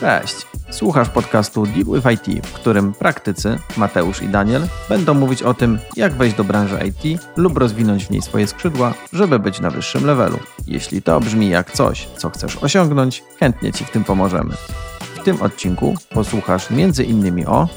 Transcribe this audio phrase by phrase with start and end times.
[0.00, 0.46] Cześć!
[0.70, 5.78] Słuchasz podcastu Deal with IT, w którym praktycy Mateusz i Daniel będą mówić o tym,
[5.96, 10.06] jak wejść do branży IT lub rozwinąć w niej swoje skrzydła, żeby być na wyższym
[10.06, 10.38] levelu.
[10.66, 14.54] Jeśli to brzmi jak coś, co chcesz osiągnąć, chętnie Ci w tym pomożemy.
[15.00, 17.48] W tym odcinku posłuchasz m.in.
[17.48, 17.68] o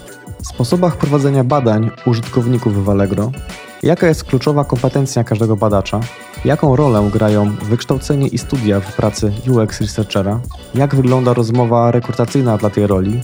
[0.43, 3.31] sposobach prowadzenia badań użytkowników w Allegro,
[3.83, 5.99] jaka jest kluczowa kompetencja każdego badacza,
[6.45, 10.41] jaką rolę grają wykształcenie i studia w pracy UX Researchera,
[10.75, 13.21] jak wygląda rozmowa rekrutacyjna dla tej roli,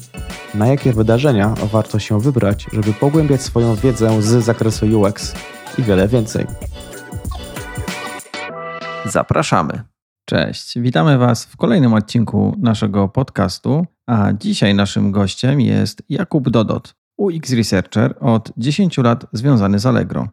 [0.53, 5.33] na jakie wydarzenia warto się wybrać, żeby pogłębiać swoją wiedzę z zakresu UX
[5.77, 6.45] i wiele więcej.
[9.05, 9.81] Zapraszamy.
[10.25, 16.95] Cześć, witamy Was w kolejnym odcinku naszego podcastu, a dzisiaj naszym gościem jest Jakub Dodot,
[17.17, 20.27] UX Researcher od 10 lat związany z Allegro.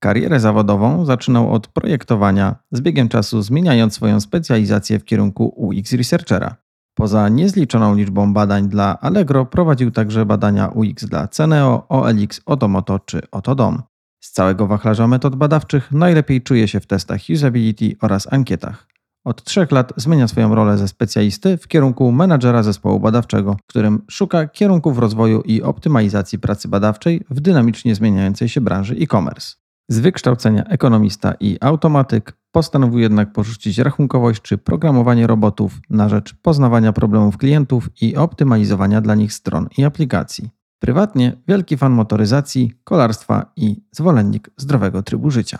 [0.00, 6.56] Karierę zawodową zaczynał od projektowania, z biegiem czasu zmieniając swoją specjalizację w kierunku UX Researchera.
[6.94, 13.20] Poza niezliczoną liczbą badań dla Allegro prowadził także badania UX dla Ceneo, OLX, Otomoto czy
[13.30, 13.82] Otodom.
[14.20, 18.86] Z całego wachlarza metod badawczych najlepiej czuje się w testach usability oraz ankietach.
[19.24, 24.46] Od trzech lat zmienia swoją rolę ze specjalisty w kierunku menadżera zespołu badawczego, którym szuka
[24.48, 29.67] kierunków rozwoju i optymalizacji pracy badawczej w dynamicznie zmieniającej się branży e-commerce.
[29.90, 36.92] Z wykształcenia ekonomista i automatyk postanowił jednak porzucić rachunkowość czy programowanie robotów na rzecz poznawania
[36.92, 40.50] problemów klientów i optymalizowania dla nich stron i aplikacji.
[40.78, 45.58] Prywatnie wielki fan motoryzacji, kolarstwa i zwolennik zdrowego trybu życia.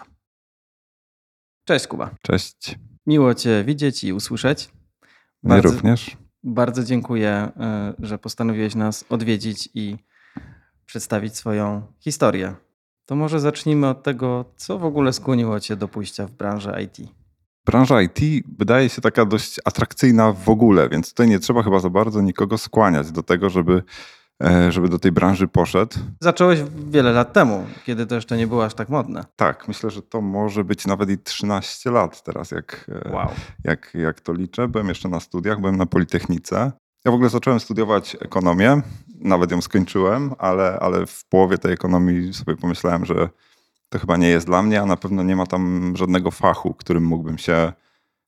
[1.64, 2.10] Cześć Kuba.
[2.22, 2.78] Cześć.
[3.06, 4.70] Miło Cię widzieć i usłyszeć.
[5.42, 6.16] Bardzo, również.
[6.42, 9.96] Bardzo dziękuję, e, że postanowiłeś nas odwiedzić i
[10.86, 12.54] przedstawić swoją historię.
[13.08, 17.10] To może zacznijmy od tego, co w ogóle skłoniło Cię do pójścia w branżę IT.
[17.66, 18.18] Branża IT
[18.58, 22.58] wydaje się taka dość atrakcyjna w ogóle, więc tutaj nie trzeba chyba za bardzo nikogo
[22.58, 23.82] skłaniać do tego, żeby,
[24.42, 25.96] e, żeby do tej branży poszedł.
[26.20, 29.24] Zacząłeś wiele lat temu, kiedy to jeszcze nie było aż tak modne.
[29.36, 33.28] Tak, myślę, że to może być nawet i 13 lat teraz, jak, e, wow.
[33.64, 34.68] jak, jak to liczę.
[34.68, 36.72] Byłem jeszcze na studiach, byłem na Politechnice.
[37.04, 38.82] Ja w ogóle zacząłem studiować ekonomię,
[39.20, 43.28] nawet ją skończyłem, ale, ale w połowie tej ekonomii sobie pomyślałem, że
[43.88, 47.04] to chyba nie jest dla mnie, a na pewno nie ma tam żadnego fachu, którym
[47.04, 47.72] mógłbym się,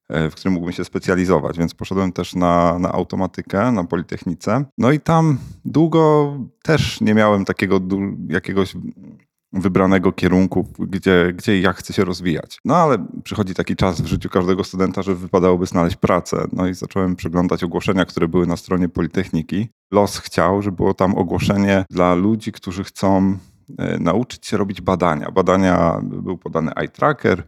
[0.09, 4.65] e, w którym mógłbym się specjalizować, więc poszedłem też na, na automatykę na Politechnice.
[4.79, 7.81] No i tam długo też nie miałem takiego
[8.29, 8.75] jakiegoś
[9.53, 12.59] wybranego kierunku, gdzie, gdzie i jak chce się rozwijać.
[12.65, 16.47] No ale przychodzi taki czas w życiu każdego studenta, że wypadałoby znaleźć pracę.
[16.53, 19.69] No i zacząłem przeglądać ogłoszenia, które były na stronie Politechniki.
[19.93, 23.37] Los chciał, żeby było tam ogłoszenie dla ludzi, którzy chcą
[23.79, 25.31] e, nauczyć się robić badania.
[25.31, 27.43] Badania, był podany eye tracker,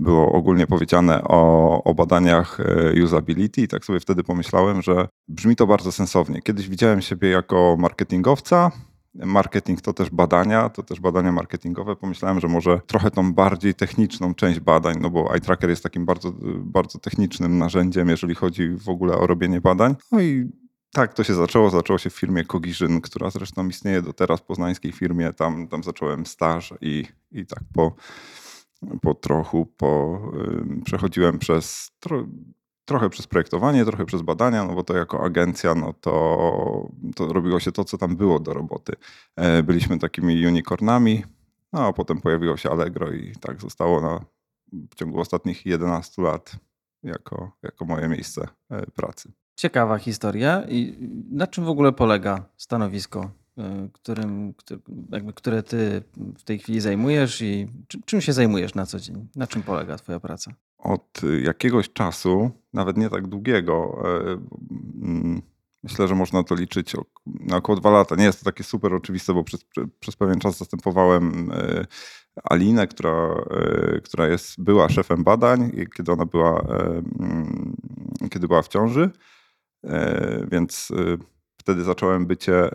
[0.00, 5.56] było ogólnie powiedziane o, o badaniach e, usability i tak sobie wtedy pomyślałem, że brzmi
[5.56, 6.42] to bardzo sensownie.
[6.42, 8.70] Kiedyś widziałem siebie jako marketingowca,
[9.26, 11.96] marketing to też badania, to też badania marketingowe.
[11.96, 16.32] Pomyślałem, że może trochę tą bardziej techniczną część badań, no bo iTracker jest takim bardzo,
[16.58, 19.94] bardzo technicznym narzędziem, jeżeli chodzi w ogóle o robienie badań.
[20.12, 20.50] No i
[20.92, 21.70] tak to się zaczęło.
[21.70, 25.32] Zaczęło się w firmie Kogiżyn, która zresztą istnieje do teraz, poznańskiej firmie.
[25.32, 27.94] Tam, tam zacząłem staż i, i tak po,
[29.02, 30.20] po trochu po,
[30.84, 31.90] przechodziłem przez
[32.88, 37.60] trochę przez projektowanie, trochę przez badania, no bo to jako agencja, no to, to robiło
[37.60, 38.92] się to, co tam było do roboty.
[39.36, 41.24] E, byliśmy takimi unicornami,
[41.72, 44.24] no a potem pojawiło się Allegro i tak zostało na,
[44.90, 46.56] w ciągu ostatnich 11 lat
[47.02, 49.32] jako, jako moje miejsce e, pracy.
[49.56, 50.62] Ciekawa historia.
[50.68, 50.96] I
[51.30, 54.54] na czym w ogóle polega stanowisko, e, którym,
[55.10, 56.02] jakby, które ty
[56.38, 57.68] w tej chwili zajmujesz i
[58.04, 59.28] czym się zajmujesz na co dzień?
[59.36, 60.54] Na czym polega twoja praca?
[60.78, 64.30] Od jakiegoś czasu, nawet nie tak długiego, e,
[65.02, 65.42] mm,
[65.82, 66.96] myślę, że można to liczyć
[67.26, 68.14] na około dwa lata.
[68.16, 69.64] Nie jest to takie super oczywiste, bo przez,
[70.00, 71.86] przez pewien czas zastępowałem e,
[72.44, 77.76] Alinę, która, e, która jest, była szefem badań, kiedy ona była, mm,
[78.30, 79.10] kiedy była w ciąży,
[80.50, 80.92] więc
[81.56, 82.70] wtedy zacząłem bycie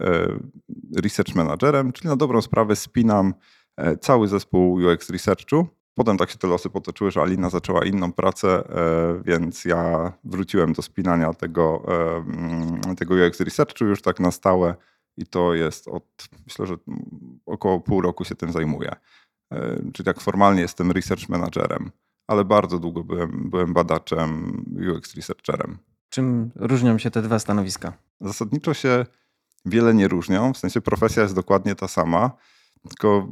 [0.95, 3.33] research managerem, czyli na dobrą sprawę spinam
[4.01, 8.47] cały zespół UX Researchu Potem tak się te losy potoczyły, że Alina zaczęła inną pracę,
[8.49, 11.85] e, więc ja wróciłem do spinania tego,
[12.97, 14.75] tego UX Researchu już tak na stałe
[15.17, 16.03] i to jest od,
[16.45, 16.75] myślę, że
[17.45, 18.95] około pół roku się tym zajmuję.
[19.51, 21.91] E, czyli tak formalnie jestem research managerem,
[22.27, 24.63] ale bardzo długo byłem, byłem badaczem,
[24.97, 25.77] UX researcherem.
[26.09, 27.93] Czym różnią się te dwa stanowiska?
[28.21, 29.05] Zasadniczo się
[29.65, 32.31] wiele nie różnią, w sensie profesja jest dokładnie ta sama,
[32.89, 33.27] tylko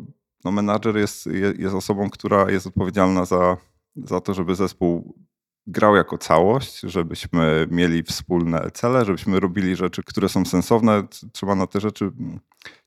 [0.46, 3.58] no menadżer jest, jest osobą, która jest odpowiedzialna za,
[3.96, 5.16] za to, żeby zespół
[5.68, 11.04] grał jako całość, żebyśmy mieli wspólne cele, żebyśmy robili rzeczy, które są sensowne.
[11.32, 12.06] Trzeba na te rzeczy.
[12.06, 12.40] Mm,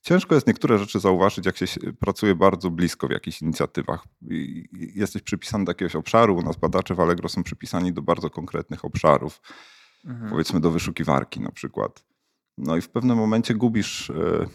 [0.02, 1.66] ciężko jest niektóre rzeczy zauważyć, jak się
[1.98, 4.04] pracuje bardzo blisko w jakichś inicjatywach.
[4.72, 6.36] Jesteś przypisany do jakiegoś obszaru.
[6.36, 9.40] U nas badacze w Allegro są przypisani do bardzo konkretnych obszarów.
[10.04, 10.30] Mhm.
[10.30, 12.04] Powiedzmy do wyszukiwarki na przykład.
[12.58, 14.48] No i w pewnym momencie gubisz Mm,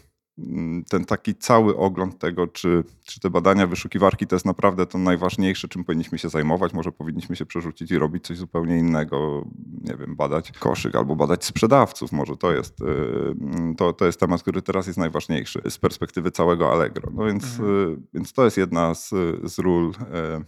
[0.90, 5.68] ten taki cały ogląd tego, czy, czy te badania wyszukiwarki to jest naprawdę to najważniejsze,
[5.68, 6.74] czym powinniśmy się zajmować.
[6.74, 9.46] Może powinniśmy się przerzucić i robić coś zupełnie innego,
[9.82, 12.12] nie wiem, badać koszyk albo badać sprzedawców.
[12.12, 16.32] Może to jest, y, mm, to, to jest temat, który teraz jest najważniejszy z perspektywy
[16.32, 17.12] całego Allegro.
[17.14, 17.94] No więc, mhm.
[17.94, 19.10] Y, więc to jest jedna z,
[19.44, 19.94] z ról, y,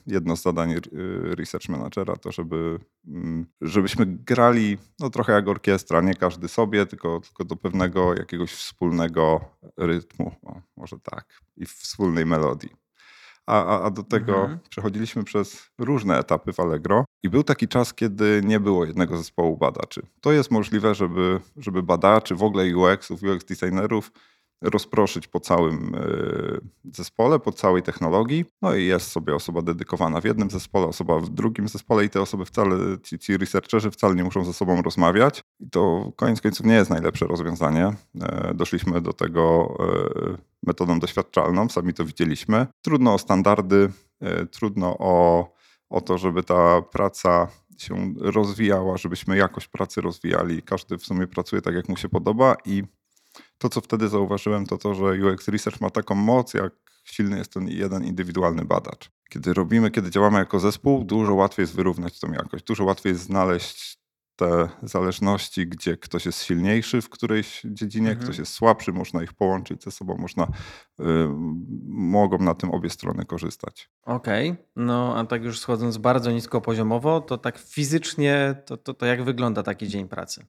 [0.08, 0.76] jedno z zadań
[1.24, 7.20] research managera, to żeby, mm, żebyśmy grali no, trochę jak orkiestra, nie każdy sobie, tylko,
[7.20, 9.42] tylko do pewnego jakiegoś wspólnego
[9.86, 12.70] rytmu, o, może tak, i wspólnej melodii.
[13.46, 14.60] A, a, a do tego mhm.
[14.70, 19.58] przechodziliśmy przez różne etapy w Allegro i był taki czas, kiedy nie było jednego zespołu
[19.58, 20.02] badaczy.
[20.22, 24.12] To jest możliwe, żeby, żeby badaczy, w ogóle UX-ów, UX designerów
[24.62, 26.00] rozproszyć po całym e,
[26.94, 28.46] zespole, po całej technologii.
[28.62, 32.22] No i jest sobie osoba dedykowana w jednym zespole, osoba w drugim zespole i te
[32.22, 35.44] osoby wcale, ci, ci researcherzy wcale nie muszą ze sobą rozmawiać.
[35.60, 37.94] I to koniec końców nie jest najlepsze rozwiązanie.
[38.22, 42.68] E, doszliśmy do tego e, metodą doświadczalną, sami to widzieliśmy.
[42.82, 43.90] Trudno o standardy,
[44.52, 45.48] trudno o,
[45.90, 47.48] o to, żeby ta praca
[47.78, 50.62] się rozwijała, żebyśmy jakość pracy rozwijali.
[50.62, 52.84] Każdy w sumie pracuje tak, jak mu się podoba i
[53.62, 56.74] to, co wtedy zauważyłem, to to, że UX Research ma taką moc, jak
[57.04, 59.12] silny jest ten jeden indywidualny badacz.
[59.30, 63.24] Kiedy robimy, kiedy działamy jako zespół, dużo łatwiej jest wyrównać tą jakość, dużo łatwiej jest
[63.24, 64.01] znaleźć
[64.42, 68.26] te zależności, gdzie ktoś jest silniejszy w którejś dziedzinie, mhm.
[68.26, 71.04] ktoś jest słabszy, można ich połączyć ze sobą, można, y,
[71.88, 73.90] mogą na tym obie strony korzystać.
[74.04, 74.66] Okej, okay.
[74.76, 79.24] no a tak już schodząc bardzo nisko poziomowo, to tak fizycznie, to, to, to jak
[79.24, 80.46] wygląda taki dzień pracy?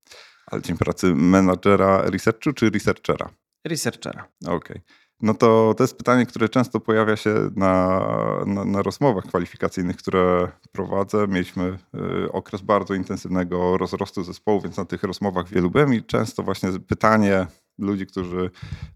[0.46, 3.30] Ale dzień pracy menadżera researchu czy researchera?
[3.64, 4.28] Researchera.
[4.44, 4.56] Okej.
[4.56, 4.80] Okay.
[5.22, 8.00] No to to jest pytanie, które często pojawia się na,
[8.46, 11.26] na, na, rozmowach kwalifikacyjnych, które prowadzę.
[11.28, 11.78] Mieliśmy
[12.24, 16.70] y, okres bardzo intensywnego rozrostu zespołu, więc na tych rozmowach wielu byłem i często właśnie
[16.88, 17.46] pytanie
[17.78, 18.50] ludzi, którzy,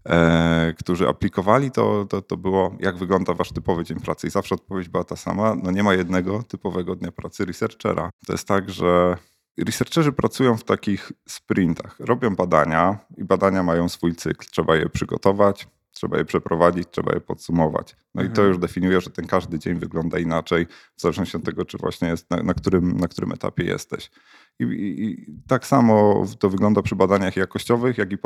[0.09, 4.27] e, którzy aplikowali, to, to, to było, jak wygląda wasz typowy dzień pracy.
[4.27, 8.09] I zawsze odpowiedź była ta sama, no nie ma jednego typowego dnia pracy researchera.
[8.25, 9.17] To jest tak, że
[9.65, 11.95] Researcherzy pracują w takich sprintach.
[11.99, 14.45] Robią badania i badania mają swój cykl.
[14.51, 17.95] Trzeba je przygotować, trzeba je przeprowadzić, trzeba je podsumować.
[18.15, 18.33] No mhm.
[18.33, 18.47] i to mhm.
[18.47, 20.65] już definiuje, że ten każdy dzień wygląda inaczej,
[20.95, 24.11] w zależności od tego, czy właśnie jest na, na którym, na którym etapie jesteś.
[24.59, 28.17] I, i, I, tak samo to wygląda przy badaniach jakościowych, jak i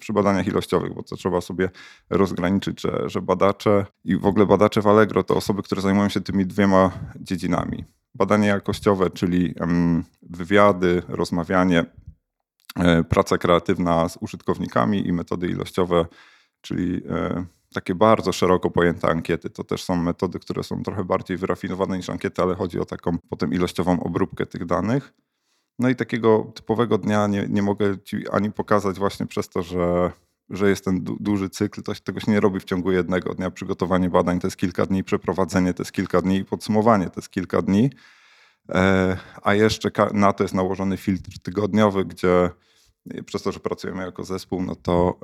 [0.00, 1.70] przy badaniach ilościowych, bo to trzeba sobie
[2.10, 6.20] rozgraniczyć, że, że badacze i w ogóle badacze w Allegro to osoby, które zajmują się
[6.20, 6.90] tymi dwiema
[7.20, 7.84] dziedzinami.
[8.14, 9.54] Badanie jakościowe, czyli
[10.22, 11.84] wywiady, rozmawianie,
[12.76, 16.06] e, praca kreatywna z użytkownikami i metody ilościowe,
[16.60, 19.50] czyli e, takie bardzo szeroko pojęte ankiety.
[19.50, 23.18] To też są metody, które są trochę bardziej wyrafinowane niż ankiety, ale chodzi o taką
[23.28, 25.12] potem ilościową obróbkę tych danych.
[25.78, 30.12] No i takiego typowego dnia nie, nie mogę ci ani pokazać właśnie przez to, że,
[30.50, 31.82] że jest ten du duży cykl.
[31.82, 33.50] To, tego się nie robi w ciągu jednego dnia.
[33.50, 37.30] Przygotowanie badań to jest kilka dni, przeprowadzenie to jest kilka dni i podsumowanie to jest
[37.30, 37.90] kilka dni.
[38.68, 42.50] E, a jeszcze na to jest nałożony filtr tygodniowy, gdzie
[43.26, 45.20] przez to, że pracujemy jako zespół, no to,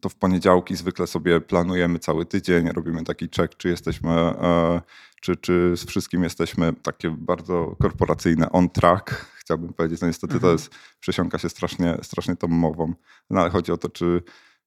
[0.00, 4.80] to w poniedziałki zwykle sobie planujemy cały tydzień, robimy taki check, czy jesteśmy, e,
[5.20, 10.00] czy, czy z wszystkim jesteśmy takie bardzo korporacyjne on track, chciałbym powiedzieć.
[10.00, 10.48] No niestety mhm.
[10.48, 12.94] to jest, przesiąka się strasznie, strasznie tą mową,
[13.30, 14.22] no ale chodzi o to, czy,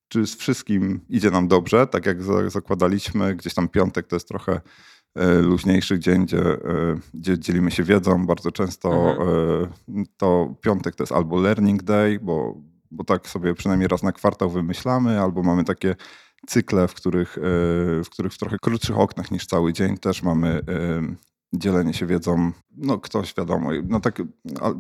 [0.08, 3.36] czy z wszystkim idzie nam dobrze, tak jak zakładaliśmy.
[3.36, 4.62] Gdzieś tam piątek to jest trochę
[5.16, 6.60] E, luźniejszy dzień, gdzie, e,
[7.14, 8.26] gdzie dzielimy się wiedzą.
[8.26, 9.30] Bardzo często mhm.
[10.02, 12.56] E, to piątek to jest albo learning day, bo,
[12.92, 15.96] bo tak sobie przynajmniej raz na kwartał wymyślamy, albo mamy takie
[16.48, 17.38] cykle, w których,
[18.04, 20.62] w których w trochę krótszych oknach niż cały dzień też mamy
[21.54, 24.22] dzielenie się wiedzą, no ktoś wiadomo, no tak,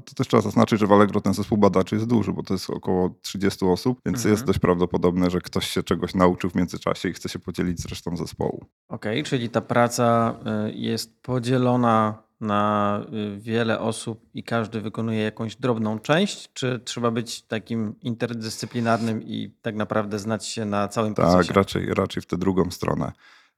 [0.06, 2.70] to też trzeba zaznaczyć, że w Allegro ten zespół badaczy jest duży, bo to jest
[2.70, 4.34] około 30 osób, więc mhm.
[4.34, 7.86] jest dość prawdopodobne, że ktoś się czegoś nauczył w międzyczasie i chce się podzielić z
[7.86, 8.66] resztą zespołu.
[8.90, 10.36] Okej, okay, czyli ta praca
[10.68, 13.02] y, jest podzielona na
[13.36, 19.54] y, wiele osób i każdy wykonuje jakąś drobną część, czy trzeba być takim interdyscyplinarnym i
[19.62, 21.48] tak naprawdę znać się na całym tak, procesie?
[21.48, 23.12] Tak, raczej, raczej w tę drugą stronę.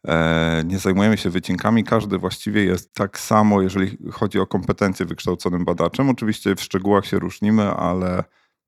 [0.08, 1.84] E, nie zajmujemy się wycinkami.
[1.84, 6.10] Każdy właściwie jest tak samo, jeżeli chodzi o kompetencje wykształconym badaczem.
[6.10, 8.24] Oczywiście w szczegółach się różnimy, ale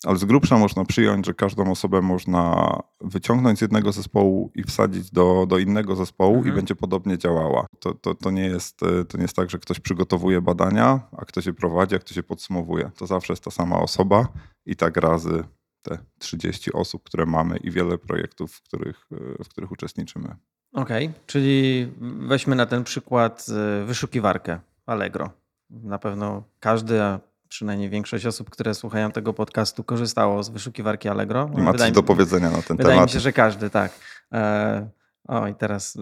[0.05, 5.11] ale z grubsza można przyjąć, że każdą osobę można wyciągnąć z jednego zespołu i wsadzić
[5.11, 6.53] do, do innego zespołu Mhm.
[6.53, 7.65] i będzie podobnie działała.
[7.79, 11.25] To, to, to, nie jest, e, to nie jest tak, że ktoś przygotowuje badania, a
[11.25, 12.91] ktoś je prowadzi, a ktoś je podsumowuje.
[12.97, 14.27] To zawsze jest ta sama osoba
[14.65, 15.43] i tak razy
[15.81, 20.35] te 30 osób, które mamy i wiele projektów, w których, e, w których uczestniczymy.
[20.74, 21.88] Okej, czyli
[22.27, 23.46] weźmy na ten przykład
[23.82, 25.30] y, wyszukiwarkę Allegro.
[25.70, 31.48] Na pewno każdy, a przynajmniej większość osób, które słuchają tego podcastu, korzystało z wyszukiwarki Allegro.
[31.48, 33.10] Ma Wydaje coś do powiedzenia na ten Wydaje temat.
[33.10, 33.92] mi się, że każdy, tak.
[34.34, 34.88] E,
[35.27, 36.00] o, i teraz y,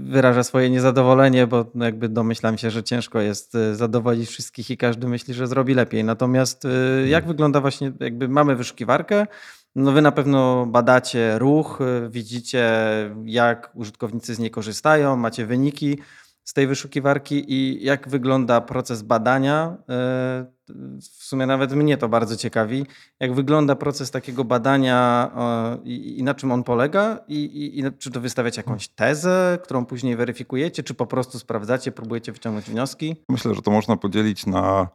[0.00, 5.08] wyraża swoje niezadowolenie, bo jakby domyślam się, że ciężko jest y, zadowolić wszystkich i każdy
[5.08, 6.04] myśli, że zrobi lepiej.
[6.04, 6.66] Natomiast
[7.06, 9.26] jak wygląda właśnie, jakby mamy wyszukiwarkę,
[9.74, 12.70] no wy na pewno badacie ruch, y, widzicie
[13.24, 15.98] jak użytkownicy z niej korzystają, macie wyniki
[16.44, 19.76] z tej wyszukiwarki i jak wygląda proces badania.
[19.80, 20.60] Y,
[21.00, 22.86] W sumie nawet mnie to bardzo ciekawi,
[23.20, 25.30] jak wygląda proces takiego badania
[25.84, 30.16] i, na czym on polega i, i, i czy to wystawiacie jakąś tezę, którą później
[30.16, 33.16] weryfikujecie, czy po prostu sprawdzacie, próbujecie wyciągnąć wnioski?
[33.28, 34.88] Myślę, że to można podzielić na,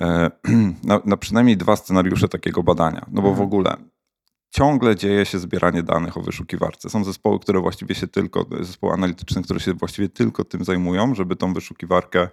[0.00, 0.30] e,
[0.84, 3.06] na, na przynajmniej dwa scenariusze takiego badania.
[3.12, 3.46] No bo w Mhm.
[3.46, 3.76] ogóle
[4.52, 6.90] ciągle dzieje się zbieranie danych o wyszukiwarce.
[6.90, 11.36] Są zespoły, które właściwie się tylko, zespoły analityczne, które się właściwie tylko tym zajmują, żeby
[11.36, 12.28] tą wyszukiwarkę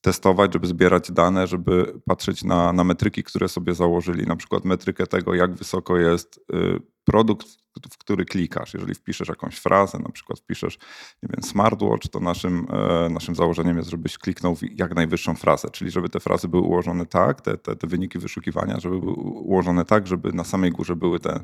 [0.00, 4.26] testować, żeby zbierać dane, żeby patrzeć na, na metryki, które sobie założyli.
[4.26, 7.46] Na przykład metrykę tego, jak wysoko jest y, produkt,
[7.92, 8.74] w który klikasz.
[8.74, 10.78] Jeżeli wpiszesz jakąś frazę, na przykład wpiszesz,
[11.22, 15.68] nie wiem, smartwatch, to naszym, e, naszym założeniem jest, żebyś kliknął w jak najwyższą frazę,
[15.70, 19.84] czyli żeby te frazy były ułożone tak, te, te, te wyniki wyszukiwania, żeby były ułożone
[19.84, 21.40] tak, żeby na samej górze były te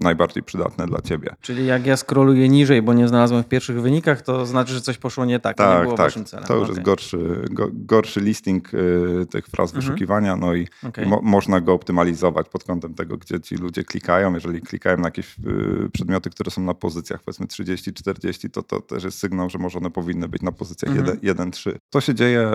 [0.00, 1.34] najbardziej przydatne dla ciebie.
[1.40, 4.98] Czyli jak ja scrolluję niżej, bo nie znalazłem w pierwszych wynikach, to znaczy, że coś
[4.98, 6.06] poszło nie tak, a nie Tak, było tak.
[6.06, 6.46] waszym celem.
[6.46, 9.82] To już Okej, jest gorszy, go, gorszy listing y, tych fraz Mhm.
[9.84, 11.06] wyszukiwania, no i okej.
[11.06, 14.34] Mo, można go optymalizować pod kątem tego, gdzie ci ludzie klikają.
[14.34, 19.04] Jeżeli klikają na jakieś y, przedmioty, które są na pozycjach powiedzmy 30-40, to to też
[19.04, 21.18] jest sygnał, że może one powinny być na pozycjach Mhm.
[21.18, 21.72] 1-3.
[21.90, 22.50] To się dzieje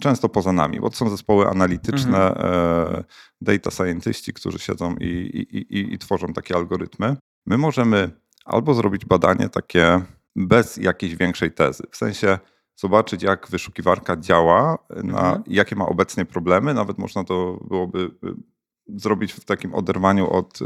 [0.00, 2.54] często poza nami, bo to są zespoły analityczne, Mhm.
[2.54, 3.04] e,
[3.40, 7.16] data scientiści, którzy siedzą i, i, i, i tworzą takie algorytmy.
[7.46, 8.10] My możemy
[8.44, 10.00] albo zrobić badanie takie
[10.36, 12.38] bez jakiejś większej tezy, w sensie
[12.76, 15.42] zobaczyć, jak wyszukiwarka działa, na, Mhm.
[15.46, 16.74] jakie ma obecnie problemy.
[16.74, 18.10] Nawet można to byłoby y,
[18.86, 20.64] zrobić w takim oderwaniu od, y,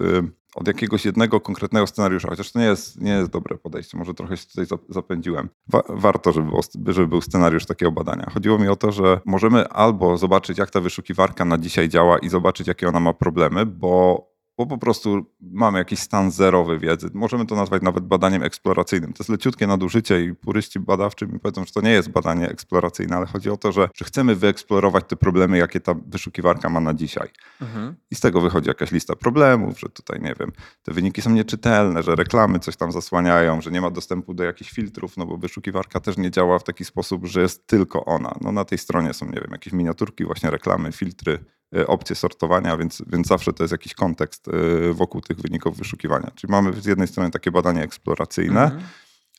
[0.54, 3.98] od jakiegoś jednego konkretnego scenariusza, chociaż to nie jest, nie jest dobre podejście.
[3.98, 5.48] Może trochę się tutaj zap- zapędziłem.
[5.68, 8.30] Wa- warto, żeby, było, żeby był scenariusz takiego badania.
[8.34, 12.28] Chodziło mi o to, że możemy albo zobaczyć, jak ta wyszukiwarka na dzisiaj działa i
[12.28, 17.10] zobaczyć, jakie ona ma problemy, bo bo po prostu mamy jakiś stan zerowy wiedzy.
[17.14, 19.12] Możemy to nazwać nawet badaniem eksploracyjnym.
[19.12, 23.16] To jest leciutkie nadużycie i puryści badawczy mi powiedzą, że to nie jest badanie eksploracyjne,
[23.16, 26.94] ale chodzi o to, że, że chcemy wyeksplorować te problemy, jakie ta wyszukiwarka ma na
[26.94, 27.28] dzisiaj.
[27.60, 27.94] Mhm.
[28.10, 32.02] I z tego wychodzi jakaś lista problemów, że tutaj, nie wiem, te wyniki są nieczytelne,
[32.02, 36.00] że reklamy coś tam zasłaniają, że nie ma dostępu do jakichś filtrów, no bo wyszukiwarka
[36.00, 38.34] też nie działa w taki sposób, że jest tylko ona.
[38.40, 41.44] No na tej stronie są, nie wiem, jakieś miniaturki, właśnie reklamy, filtry,
[41.86, 46.30] opcje sortowania, więc, więc zawsze to jest jakiś kontekst y, wokół tych wyników wyszukiwania.
[46.34, 48.82] Czyli mamy z jednej strony takie badanie eksploracyjne, Mhm.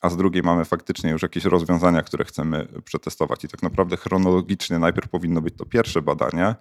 [0.02, 3.44] a z drugiej mamy faktycznie już jakieś rozwiązania, które chcemy przetestować.
[3.44, 6.54] I tak naprawdę chronologicznie najpierw powinno być to pierwsze badanie,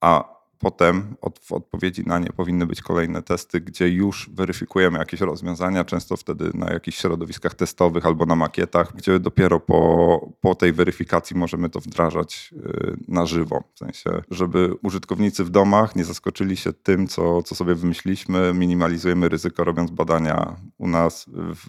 [0.00, 5.20] a potem od, w odpowiedzi na nie powinny być kolejne testy, gdzie już weryfikujemy jakieś
[5.20, 10.72] rozwiązania, często wtedy na jakichś środowiskach testowych albo na makietach, gdzie dopiero po, po tej
[10.72, 13.64] weryfikacji możemy to wdrażać y, na żywo.
[13.74, 18.54] W sensie, żeby użytkownicy w domach nie zaskoczyli się tym, co, co sobie wymyśliliśmy.
[18.54, 21.66] Minimalizujemy ryzyko robiąc badania u nas w,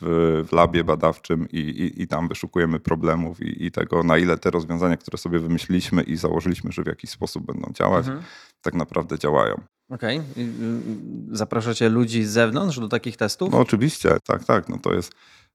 [0.50, 4.52] w labie badawczym i, i, i tam wyszukujemy problemów i, i tego, na ile te
[4.52, 8.24] rozwiązania, które sobie wymyśliliśmy i założyliśmy, że w jakiś sposób będą działać, Mhm.
[8.66, 9.62] Tak naprawdę działają.
[9.90, 10.22] Okej.
[10.38, 13.52] I, y, Zapraszacie ludzi z zewnątrz do takich testów?
[13.52, 14.70] No oczywiście, tak, tak.
[14.70, 15.12] No to jest.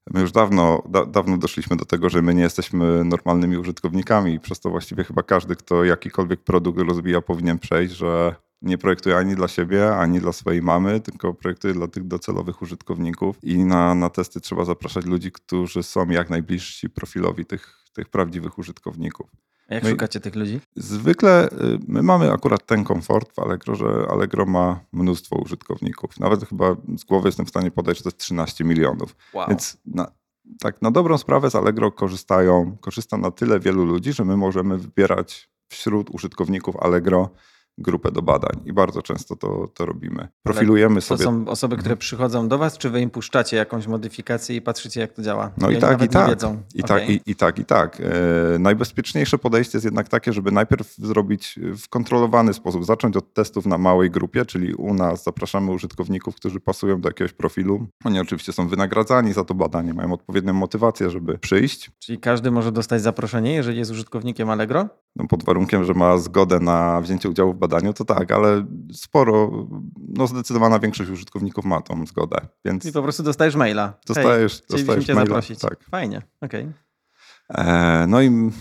[0.09, 4.39] My już dawno, da, dawno doszliśmy do tego, że my nie jesteśmy normalnymi użytkownikami i
[4.39, 9.35] przez to właściwie chyba każdy, kto jakikolwiek produkt rozwija, powinien przejść, że nie projektuje ani
[9.35, 13.35] dla siebie, ani dla swojej mamy, tylko projektuje dla tych docelowych użytkowników.
[13.43, 18.57] I na, na testy trzeba zapraszać ludzi, którzy są jak najbliżsi profilowi tych, tych prawdziwych
[18.57, 19.29] użytkowników.
[19.71, 20.59] A jak no i- szukacie tych ludzi?
[20.75, 26.19] Zwykle y, my mamy akurat ten komfort w Allegro, że Allegro ma mnóstwo użytkowników.
[26.19, 29.15] Nawet chyba z głowy jestem w stanie podać, że to jest 13 milionów.
[29.33, 29.47] Wow.
[29.49, 30.11] Więc na,
[30.59, 34.77] tak na dobrą sprawę z Allegro korzystają, korzysta na tyle wielu ludzi, że my możemy
[34.77, 37.29] wybierać wśród użytkowników Allegro
[37.77, 40.27] grupę do badań i bardzo często to, to robimy.
[40.43, 41.23] Profilujemy To sobie.
[41.23, 45.13] są osoby, które przychodzą do was, czy wy im puszczacie jakąś modyfikację i patrzycie, jak
[45.13, 45.51] to działa?
[45.57, 46.29] No i, oni tak, i nawet nie tak.
[46.29, 46.61] Wiedzą.
[46.75, 46.99] I, Okej.
[46.99, 48.01] tak i, I tak, i tak.
[48.55, 53.65] E, najbezpieczniejsze podejście jest jednak takie, żeby najpierw zrobić w kontrolowany sposób, zacząć od testów
[53.65, 57.87] na małej grupie, czyli u nas zapraszamy użytkowników, którzy pasują do jakiegoś profilu.
[58.05, 62.71] Oni oczywiście są wynagradzani za to badanie, mają odpowiednią motywację, żeby przyjść, Czyli każdy może
[62.71, 64.89] dostać zaproszenie, jeżeli jest użytkownikiem Allegro?
[65.15, 69.67] No pod warunkiem, że ma zgodę na wzięcie udziału w badaniu, to tak, ale sporo,
[70.07, 73.93] no zdecydowana większość użytkowników ma tą zgodę, więc I po prostu dostajesz maila.
[74.07, 75.25] dostajesz, Hej, dostajesz cię maila.
[75.27, 75.59] zaprosić.
[75.59, 75.83] Tak.
[75.83, 76.71] Fajnie, okej.
[77.49, 78.51] E, No i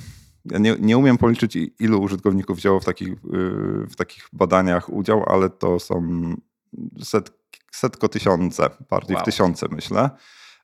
[0.45, 3.17] ja nie, nie umiem policzyć, ilu użytkowników wzięło w takich, y,
[3.91, 6.23] w takich badaniach udział, ale to są
[7.03, 7.33] set,
[7.73, 9.23] setko tysiące, bardziej Wow.
[9.23, 10.11] w tysiące myślę.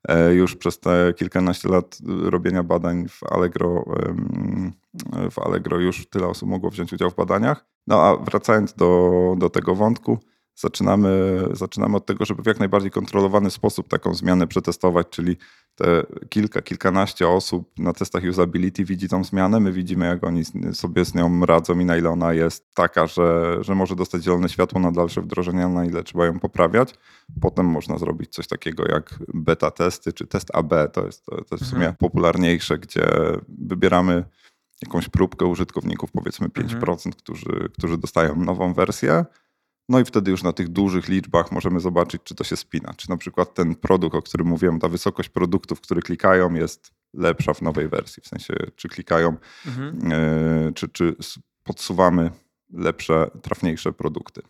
[0.08, 3.84] E, Już przez te kilkanaście lat robienia badań w Allegro,
[5.30, 7.66] w Allegro już tyle osób mogło wziąć udział w badaniach.
[7.86, 10.18] No a wracając do, do tego wątku,
[10.56, 15.36] zaczynamy, zaczynamy od tego, żeby w jak najbardziej kontrolowany sposób taką zmianę przetestować, czyli
[15.75, 21.04] te kilka, kilkanaście osób na testach usability widzi tą zmianę, my widzimy jak oni sobie
[21.04, 24.80] z nią radzą i na ile ona jest taka, że, że może dostać zielone światło
[24.80, 26.94] na dalsze wdrożenia, na ile trzeba ją poprawiać.
[27.40, 31.64] Potem można zrobić coś takiego jak beta testy czy test AB, to jest, to, jest
[31.64, 31.96] w sumie Mhm.
[31.96, 33.06] popularniejsze, gdzie
[33.48, 34.25] wybieramy
[34.82, 39.25] jakąś próbkę użytkowników, powiedzmy 5%, którzy, którzy dostają nową wersję.
[39.88, 42.95] No i wtedy już na tych dużych liczbach możemy zobaczyć, czy to się spina.
[42.97, 47.55] Czy na przykład ten produkt, o którym mówiłem, ta wysokość produktów, które klikają, jest lepsza
[47.55, 48.23] w nowej wersji.
[48.23, 50.11] W sensie, czy klikają, Mhm.
[50.64, 51.16] yy, czy, czy
[51.64, 52.31] podsuwamy
[52.73, 54.43] lepsze, trafniejsze produkty.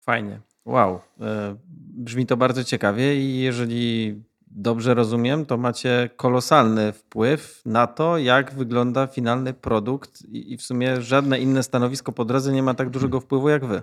[0.00, 0.40] Fajnie.
[0.64, 1.00] Wow.
[1.20, 1.56] E,
[1.96, 4.14] Brzmi to bardzo ciekawie i jeżeli
[4.46, 11.02] dobrze rozumiem, to macie kolosalny wpływ na to, jak wygląda finalny produkt i w sumie
[11.02, 13.82] żadne inne stanowisko po drodze nie ma tak dużego wpływu jak wy.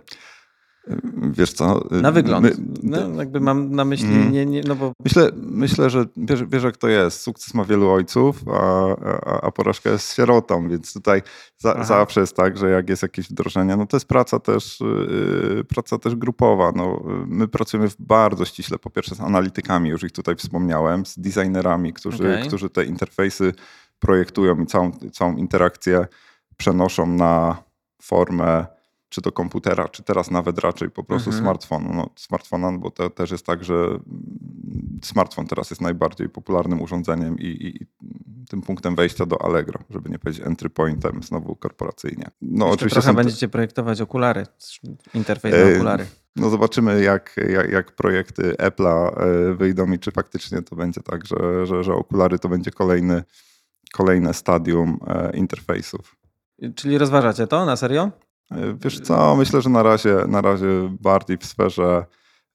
[1.31, 1.87] Wiesz co?
[1.91, 2.43] Na wygląd.
[2.43, 4.31] my- no, jakby mam na myśli, Mm.
[4.31, 7.21] nie, nie, no bo Myślę, myślę że wiesz, wiesz jak to jest.
[7.21, 8.85] Sukces ma wielu ojców, a,
[9.25, 11.21] a, a porażka jest sierotą, więc tutaj
[11.57, 14.79] za, zawsze jest tak, że jak jest jakieś wdrożenie, no to jest praca też,
[15.55, 16.71] yy, praca też grupowa.
[16.75, 21.19] No, my pracujemy w bardzo ściśle, po pierwsze z analitykami, już ich tutaj wspomniałem, z
[21.19, 22.47] designerami, którzy, Okej.
[22.47, 23.53] którzy te interfejsy
[23.99, 26.07] projektują i całą, całą interakcję
[26.57, 27.63] przenoszą na
[28.01, 28.65] formę
[29.11, 31.43] czy do komputera, czy teraz nawet raczej po prostu Mhm.
[31.45, 31.93] smartfonu.
[31.93, 33.99] No, smartfona, bo to też jest tak, że
[35.03, 37.87] smartfon teraz jest najbardziej popularnym urządzeniem i, i, i
[38.49, 42.25] tym punktem wejścia do Allegro, żeby nie powiedzieć entry pointem znowu korporacyjnie.
[42.41, 44.43] No jeszcze oczywiście trochę są te- będziecie projektować okulary,
[45.13, 46.05] interfejs na E, okulary.
[46.35, 51.25] no zobaczymy, jak, jak, jak projekty Apple'a e, wyjdą i czy faktycznie to będzie tak,
[51.27, 53.23] że, że, że okulary to będzie kolejny,
[53.93, 56.15] kolejne stadium e, interfejsów.
[56.75, 58.11] Czyli rozważacie to na serio?
[58.51, 62.05] E, Wiesz co, myślę, że na razie, na razie bardziej w sferze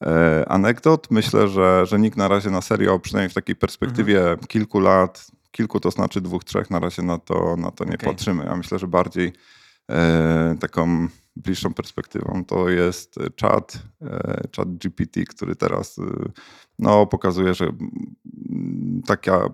[0.04, 1.10] e, anegdot.
[1.10, 5.80] Myślę, że, że nikt na razie na serio, przynajmniej w takiej perspektywie kilku lat, kilku
[5.80, 8.08] to znaczy dwóch, trzech, na razie na to, na to nie Okej.
[8.10, 8.44] patrzymy.
[8.44, 9.32] Ja myślę, że bardziej
[9.90, 16.02] e, taką bliższą perspektywą to jest chat, e, chat GPT, który teraz e,
[16.78, 19.48] no, pokazuje, że mm, taka,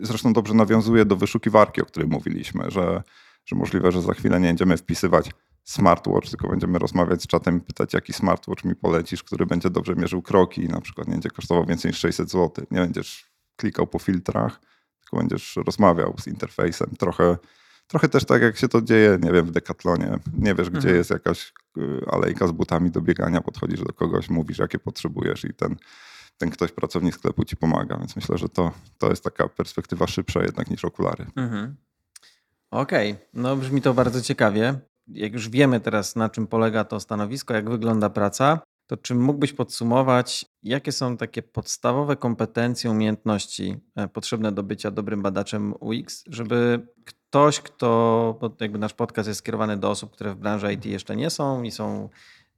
[0.00, 3.02] zresztą dobrze nawiązuje do wyszukiwarki, o której mówiliśmy, że,
[3.44, 5.30] że możliwe, że za chwilę nie będziemy wpisywać
[5.66, 9.94] smartwatch, tylko będziemy rozmawiać z czatem i pytać, jaki smartwatch mi polecisz, który będzie dobrze
[9.94, 12.66] mierzył kroki i na przykład nie będzie kosztował więcej niż 600 zł.
[12.70, 13.26] Nie będziesz
[13.56, 14.60] klikał po filtrach,
[15.00, 16.90] tylko będziesz rozmawiał z interfejsem.
[16.98, 17.36] Trochę,
[17.86, 20.18] trochę też tak, jak się to dzieje, nie wiem, w Decathlonie.
[20.38, 20.96] Nie wiesz, gdzie Mhm.
[20.96, 25.54] jest jakaś y, alejka z butami do biegania, podchodzisz do kogoś, mówisz, jakie potrzebujesz i
[25.54, 25.76] ten,
[26.38, 27.96] ten ktoś, pracownik sklepu ci pomaga.
[27.98, 31.26] Więc myślę, że to, to jest taka perspektywa szybsza jednak niż okulary.
[31.36, 31.76] Mhm.
[32.70, 34.78] Okej, no brzmi to bardzo ciekawie.
[35.08, 39.52] Jak już wiemy teraz, na czym polega to stanowisko, jak wygląda praca, to czy mógłbyś
[39.52, 46.86] podsumować, jakie są takie podstawowe kompetencje, umiejętności e, potrzebne do bycia dobrym badaczem UX, żeby
[47.04, 51.16] ktoś, kto, bo jakby nasz podcast jest skierowany do osób, które w branży IT jeszcze
[51.16, 52.08] nie są i są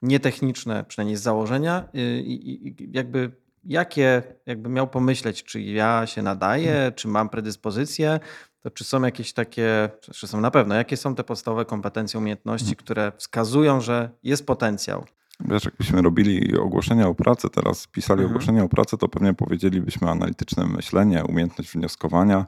[0.02, 3.32] nietechniczne, przynajmniej z założenia, y, i, i, jakby
[3.64, 8.20] jakie, jakby miał pomyśleć, czy ja się nadaję, czy mam predyspozycję,
[8.61, 12.77] to czy są jakieś takie, czy są na pewno, jakie są te podstawowe kompetencje, umiejętności,
[12.77, 15.05] które wskazują, że jest potencjał?
[15.40, 18.31] Wiesz, jakbyśmy robili ogłoszenia o pracę, teraz pisali Mhm.
[18.31, 22.47] ogłoszenia o pracę, to pewnie powiedzielibyśmy analityczne myślenie, umiejętność wnioskowania,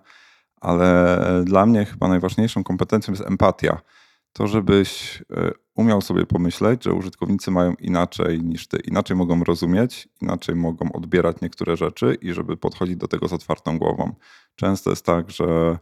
[0.60, 3.80] ale dla mnie chyba najważniejszą kompetencją jest empatia.
[4.32, 10.08] To, żebyś e, umiał sobie pomyśleć, że użytkownicy mają inaczej niż ty, inaczej mogą rozumieć,
[10.22, 14.14] inaczej mogą odbierać niektóre rzeczy i żeby podchodzić do tego z otwartą głową.
[14.54, 15.78] Często jest tak, że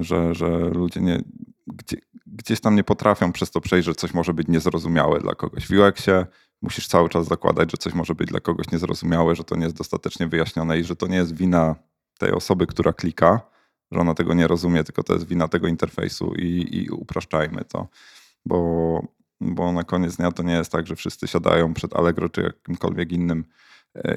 [0.00, 1.22] że, że ludzie nie,
[1.66, 5.66] gdzie, gdzieś tam nie potrafią przez to przejść, że coś może być niezrozumiałe dla kogoś.
[5.66, 6.26] W UX-ie
[6.62, 9.76] musisz cały czas zakładać, że coś może być dla kogoś niezrozumiałe, że to nie jest
[9.76, 11.74] dostatecznie wyjaśnione i że to nie jest wina
[12.18, 13.40] tej osoby, która klika,
[13.92, 17.88] że ona tego nie rozumie, tylko to jest wina tego interfejsu i, i upraszczajmy to,
[18.46, 19.02] bo,
[19.40, 23.12] bo na koniec dnia to nie jest tak, że wszyscy siadają przed Allegro czy jakimkolwiek
[23.12, 23.67] innym e,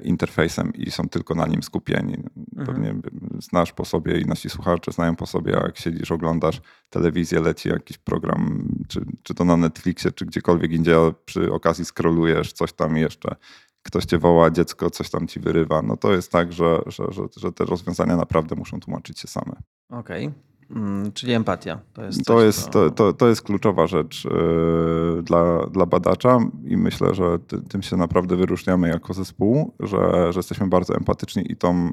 [0.03, 2.17] interfejsem i są tylko na nim skupieni.
[2.57, 2.67] Mhm.
[2.67, 2.95] Pewnie
[3.39, 7.97] znasz po sobie i nasi słuchacze znają po sobie, jak siedzisz, oglądasz telewizję, leci jakiś
[7.97, 13.35] program, czy, czy to na Netflixie, czy gdziekolwiek indziej, przy okazji scrollujesz coś tam jeszcze
[13.83, 17.23] ktoś cię woła, dziecko coś tam ci wyrywa, no to jest tak, że, że, że,
[17.37, 19.55] że te rozwiązania naprawdę muszą tłumaczyć się same.
[19.89, 20.27] Okej.
[20.27, 20.50] Okay.
[20.75, 21.79] Mm, czyli empatia.
[21.93, 22.89] To jest, to, jest, to...
[22.91, 27.97] To, to, jest kluczowa rzecz yy, dla, dla badacza i myślę, że ty, tym się
[27.97, 31.91] naprawdę wyróżniamy jako zespół, że, że jesteśmy bardzo empatyczni i tą yy,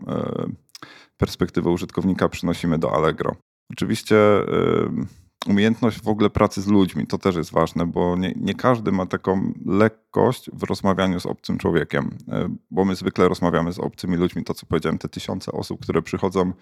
[1.17, 3.37] perspektywę użytkownika przynosimy do Allegro.
[3.71, 8.55] Oczywiście yy, umiejętność w ogóle pracy z ludźmi, to też jest ważne, bo nie, nie,
[8.55, 13.79] każdy ma taką lekkość w rozmawianiu z obcym człowiekiem, e, bo my zwykle rozmawiamy z
[13.79, 16.53] obcymi ludźmi, to co powiedziałem, te tysiące osób, które przychodzą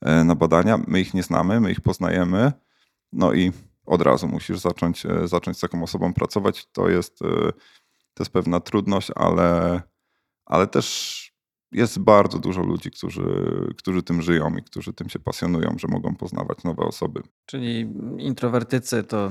[0.00, 2.52] e, na badania, my ich nie znamy, my ich poznajemy,
[3.12, 3.52] no i
[3.86, 6.66] od razu musisz zacząć, e, zacząć z taką osobą pracować.
[6.72, 7.18] To jest,
[8.14, 9.82] to jest pewna trudność, ale,
[10.46, 11.27] ale też
[11.72, 13.24] jest bardzo dużo ludzi, którzy,
[13.76, 17.22] którzy tym żyją i którzy tym się pasjonują, że mogą poznawać nowe osoby.
[17.46, 19.30] Czyli introwertycy to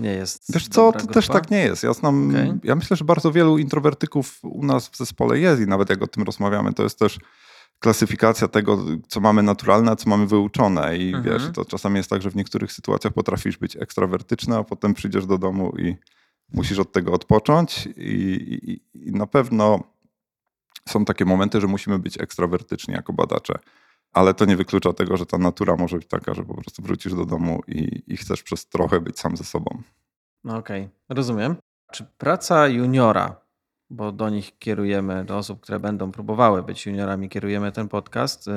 [0.00, 0.52] nie jest.
[0.54, 1.14] Wiesz co, to grupa?
[1.14, 1.82] też tak nie jest.
[1.82, 2.58] Ja, znam, okay.
[2.64, 6.06] ja myślę, że bardzo wielu introwertyków u nas w zespole jest i nawet jak o
[6.06, 7.18] tym rozmawiamy, to jest też
[7.78, 10.98] klasyfikacja tego, co mamy naturalne, a co mamy wyuczone.
[10.98, 11.24] I mhm.
[11.24, 15.26] wiesz, to czasami jest tak, że w niektórych sytuacjach potrafisz być ekstrawertyczny, a potem przyjdziesz
[15.26, 15.96] do domu i
[16.52, 17.88] musisz od tego odpocząć.
[17.96, 19.97] I, i, i na pewno
[20.90, 23.54] są takie momenty, że musimy być ekstrawertyczni jako badacze.
[24.12, 27.14] Ale to nie wyklucza tego, że ta natura może być taka, że po prostu wrócisz
[27.14, 29.82] do domu i, i chcesz przez trochę być sam ze sobą.
[30.44, 30.94] No okej, okay.
[31.08, 31.56] rozumiem.
[31.92, 33.40] Czy praca juniora,
[33.90, 38.50] bo do nich kierujemy, do osób, które będą próbowały być juniorami, kierujemy ten podcast, y,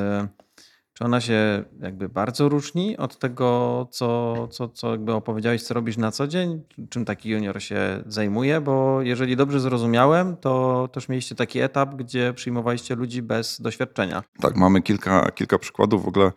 [0.93, 5.97] czy ona się jakby bardzo różni od tego, co, co, co jakby opowiedziałeś, co robisz
[5.97, 6.63] na co dzień?
[6.89, 8.61] Czym taki junior się zajmuje?
[8.61, 14.23] Bo jeżeli dobrze zrozumiałem, to też mieliście taki etap, gdzie przyjmowaliście ludzi bez doświadczenia.
[14.39, 16.31] Tak, mamy kilka, kilka przykładów w ogóle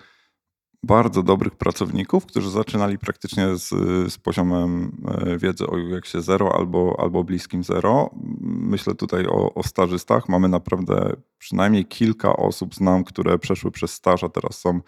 [0.84, 3.68] bardzo dobrych pracowników, którzy zaczynali praktycznie z,
[4.12, 8.10] z poziomem e, wiedzy o UX-ie zero albo, albo bliskim zero.
[8.40, 10.28] Myślę tutaj o, o stażystach.
[10.28, 14.80] Mamy naprawdę przynajmniej kilka osób znam, które przeszły przez staż, a teraz są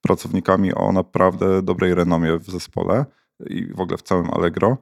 [0.00, 3.04] pracownikami o naprawdę dobrej renomie w zespole
[3.46, 4.76] i w ogóle w całym Allegro.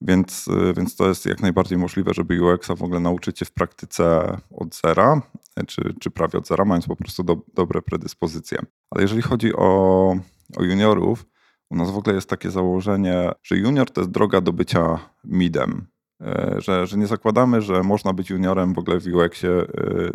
[0.00, 3.52] Więc, y, więc to jest jak najbardziej możliwe, żeby UX-a w ogóle nauczyć się w
[3.52, 5.22] praktyce od zera,
[5.66, 8.58] czy, czy prawie od zera, mając po prostu do, dobre predyspozycje.
[8.90, 10.16] Ale jeżeli chodzi o,
[10.56, 11.26] o juniorów,
[11.70, 15.86] u nas w ogóle jest takie założenie, że junior to jest droga do bycia midem.
[16.20, 19.66] E, że, że nie zakładamy, że można być juniorem w ogóle w UX-ie e,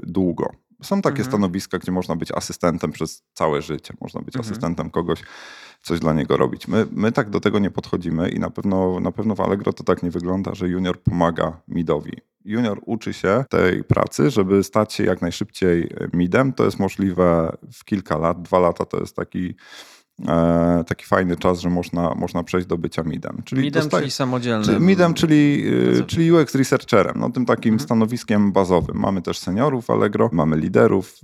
[0.03, 0.51] długo.
[0.81, 1.27] Są takie mhm.
[1.27, 3.93] stanowiska, gdzie można być asystentem przez całe życie.
[4.01, 4.51] Można być mhm.
[4.51, 5.23] asystentem kogoś,
[5.81, 6.67] coś dla niego robić.
[6.67, 9.83] My, my tak do tego nie podchodzimy i na pewno, na pewno w Allegro to
[9.83, 12.17] tak nie wygląda, że junior pomaga midowi.
[12.45, 16.53] Junior uczy się tej pracy, żeby stać się jak najszybciej midem.
[16.53, 18.41] To jest możliwe w kilka lat.
[18.41, 19.55] Dwa lata to jest taki
[20.87, 23.41] taki fajny czas, że można, można przejść do bycia midem.
[23.45, 24.85] Czyli midem, dostaje, czyli samodzielnym.
[24.85, 25.65] midem, czyli,
[25.99, 27.85] e, czyli UX researcherem, no, tym takim mhm.
[27.85, 28.97] stanowiskiem bazowym.
[28.97, 31.15] Mamy też seniorów Allegro, mamy liderów,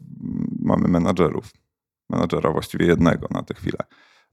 [0.61, 1.51] mamy menadżerów.
[2.09, 3.77] Menadżera właściwie jednego na tę chwilę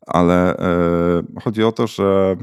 [0.06, 2.36] ale e, chodzi o to, że,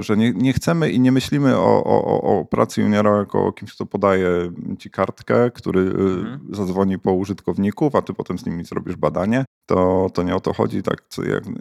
[0.00, 3.74] że nie, nie chcemy i nie myślimy o, o, o pracy juniora jako o kimś,
[3.74, 6.40] kto podaje ci kartkę, który e, mhm.
[6.50, 9.44] zadzwoni po użytkowników, a ty potem z nimi zrobisz badanie.
[9.66, 10.82] To, to nie o to chodzi.
[10.82, 11.02] Tak,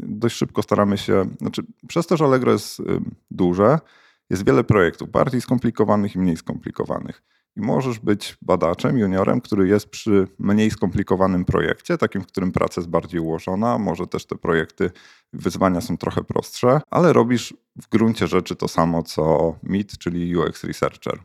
[0.04, 2.84] dość szybko staramy się, znaczy przez to, że Allegro jest e,
[3.32, 3.80] duże,
[4.30, 7.24] jest wiele projektów, bardziej skomplikowanych i mniej skomplikowanych.
[7.60, 12.82] I możesz być badaczem, juniorem, który jest przy mniej skomplikowanym projekcie, takim, w którym praca
[12.82, 13.78] jest bardziej ułożona.
[13.78, 14.92] Może też te projekty,
[15.34, 20.64] wyzwania są trochę prostsze, ale robisz w gruncie rzeczy to samo co MIT, czyli UX
[20.64, 21.20] Researcher.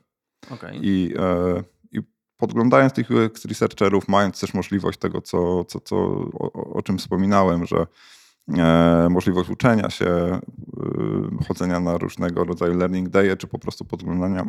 [0.51, 0.79] Okay.
[0.83, 2.01] I, e, I
[2.37, 7.67] podglądając tych UX Researcherów, mając też możliwość tego, co, co, co, o, o czym wspominałem,
[7.67, 7.87] że
[8.49, 10.41] e, możliwość uczenia się, e,
[11.49, 14.47] chodzenia na różnego rodzaju learning day, czy po prostu podglądania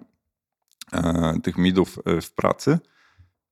[1.44, 2.80] tych midów e, w pracy,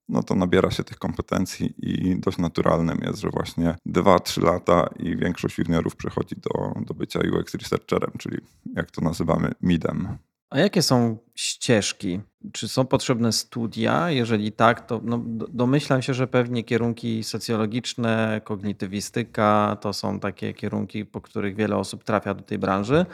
[0.10, 5.18] no to nabiera się tych kompetencji i dość naturalnym jest, że właśnie 2-3 lata i
[5.18, 8.38] większość juniorów przechodzi do, do bycia UX researcherem, czyli
[8.76, 10.18] jak to nazywamy midem.
[10.50, 12.22] A jakie są ścieżki?
[12.52, 14.12] Czy są potrzebne studia?
[14.12, 21.06] Jeżeli tak, to no, domyślam się, że pewnie kierunki socjologiczne, kognitywistyka to są takie kierunki,
[21.06, 23.06] po których wiele osób trafia do tej branży.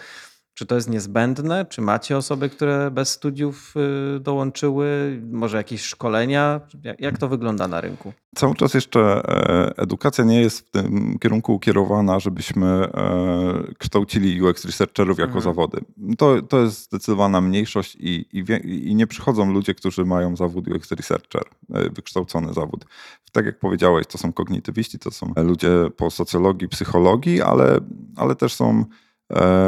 [0.60, 1.66] Czy to jest niezbędne?
[1.66, 3.74] Czy macie osoby, które bez studiów
[4.16, 5.22] y, dołączyły?
[5.32, 6.62] Może jakieś szkolenia?
[7.00, 8.14] Jak to wygląda na rynku?
[8.36, 14.66] Cały czas jeszcze e, edukacja nie jest w tym kierunku ukierowana, żebyśmy e, kształcili UX
[14.66, 15.44] researcherów jako mhm.
[15.44, 15.82] zawody.
[16.18, 18.44] To, to jest zdecydowana mniejszość i, i,
[18.90, 21.44] i, nie przychodzą ludzie, którzy mają zawód UX researcher,
[21.74, 22.86] e, wykształcony zawód.
[23.32, 27.80] Tak jak powiedziałeś, to są kognitywiści, to są ludzie po socjologii, psychologii, ale,
[28.16, 28.86] ale też są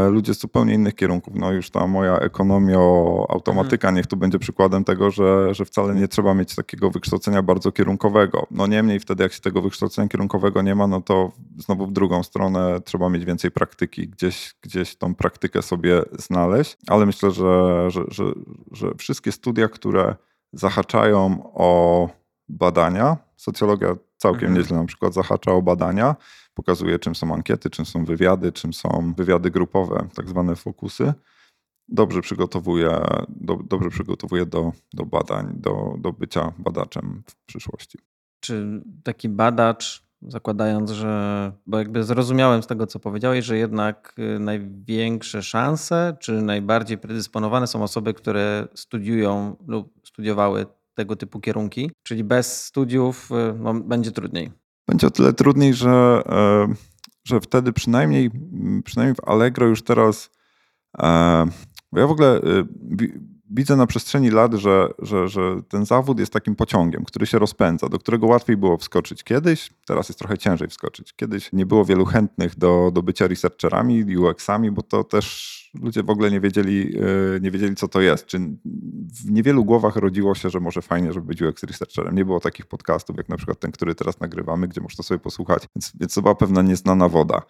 [0.09, 1.33] ludzie z zupełnie innych kierunków.
[1.35, 2.77] No już ta moja ekonomia,
[3.29, 3.95] automatyka mhm.
[3.95, 8.47] niech tu będzie przykładem tego, że, że wcale nie trzeba mieć takiego wykształcenia bardzo kierunkowego.
[8.51, 12.23] No niemniej wtedy jak się tego wykształcenia kierunkowego nie ma, no to znowu w drugą
[12.23, 18.03] stronę trzeba mieć więcej praktyki, gdzieś, gdzieś tą praktykę sobie znaleźć, ale myślę, że, że,
[18.07, 18.23] że,
[18.71, 20.15] że wszystkie studia, które
[20.53, 22.09] zahaczają o
[22.49, 24.57] badania, socjologia całkiem mhm.
[24.57, 26.15] nieźle na przykład zahacza o badania,
[26.53, 31.13] pokazuje, czym są ankiety, czym są wywiady, czym są wywiady grupowe, tak zwane fokusy.
[31.87, 37.97] Dobrze przygotowuje, do, dobrze przygotowuje do, do badań, do, do bycia badaczem w przyszłości.
[38.39, 44.39] Czy taki badacz, zakładając, że, bo jakby zrozumiałem z tego, co powiedziałeś, że jednak y,
[44.39, 52.23] największe szanse, czy najbardziej predysponowane są osoby, które studiują lub studiowały tego typu kierunki, czyli
[52.23, 54.51] bez studiów y, no, będzie trudniej.
[54.87, 56.73] Będzie o tyle trudniej, że, e,
[57.23, 58.31] że wtedy przynajmniej,
[58.85, 60.29] przynajmniej w Allegro już teraz,
[60.97, 61.07] e,
[61.93, 62.41] ja w ogóle e,
[63.51, 67.89] widzę na przestrzeni lat, że, że, że ten zawód jest takim pociągiem, który się rozpędza,
[67.89, 71.13] do którego łatwiej było wskoczyć kiedyś, teraz jest trochę ciężej wskoczyć.
[71.13, 76.09] Kiedyś nie było wielu chętnych do, do bycia researcherami, UX-ami, bo to też ludzie w
[76.09, 78.25] ogóle nie wiedzieli, e, nie wiedzieli, co to jest.
[78.25, 78.39] Czy
[79.23, 82.15] w niewielu głowach rodziło się, że może fajnie, żeby być UX researcherem.
[82.15, 85.63] Nie było takich podcastów, jak na przykład ten, który teraz nagrywamy, gdzie można sobie posłuchać,
[85.75, 87.41] więc, więc to była pewna nieznana woda.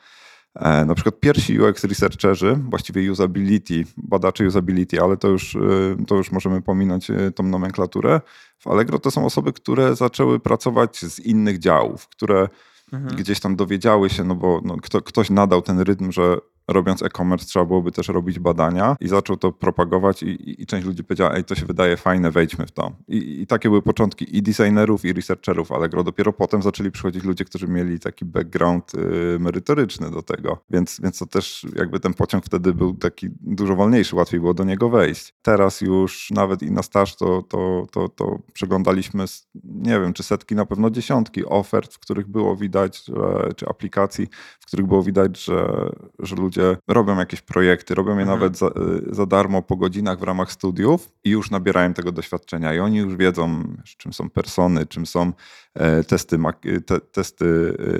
[0.56, 5.60] E, na przykład pierwsi UX researcherzy, właściwie usability, badacze usability, ale to już, e,
[6.08, 8.22] to już możemy pominąć e, tą nomenklaturę.
[8.60, 12.50] W Allegro to są osoby, które zaczęły pracować z innych działów, które
[12.94, 13.16] mhm.
[13.16, 16.38] gdzieś tam dowiedziały się, no bo no, kto, ktoś nadał ten rytm, że
[16.74, 21.04] robiąc e-commerce trzeba byłoby też robić badania i zaczął to propagować i, i, część ludzi
[21.04, 22.92] powiedziała, ej, to się wydaje fajne, wejdźmy w to.
[23.08, 26.04] I, I, takie były początki i designerów, i researcherów Allegro.
[26.04, 30.58] Dopiero potem zaczęli przychodzić ludzie, którzy mieli taki background y, merytoryczny do tego.
[30.70, 34.64] Więc, więc to też jakby ten pociąg wtedy był taki dużo wolniejszy, łatwiej było do
[34.64, 35.34] niego wejść.
[35.42, 39.26] Teraz już nawet i na staż to, to, to, to przeglądaliśmy,
[39.64, 44.28] nie wiem, czy setki, na pewno dziesiątki ofert, w których było widać, że, czy aplikacji,
[44.60, 48.40] w których było widać, że, że ludzie ludzie robią jakieś projekty, robią je mhm.
[48.40, 48.72] nawet za, y,
[49.16, 52.74] za, darmo po godzinach w ramach studiów i już nabierają tego doświadczenia.
[52.74, 53.64] I oni już wiedzą,
[53.98, 55.34] czym są persony, czym są
[55.74, 56.38] e, testy,
[56.86, 57.46] te, testy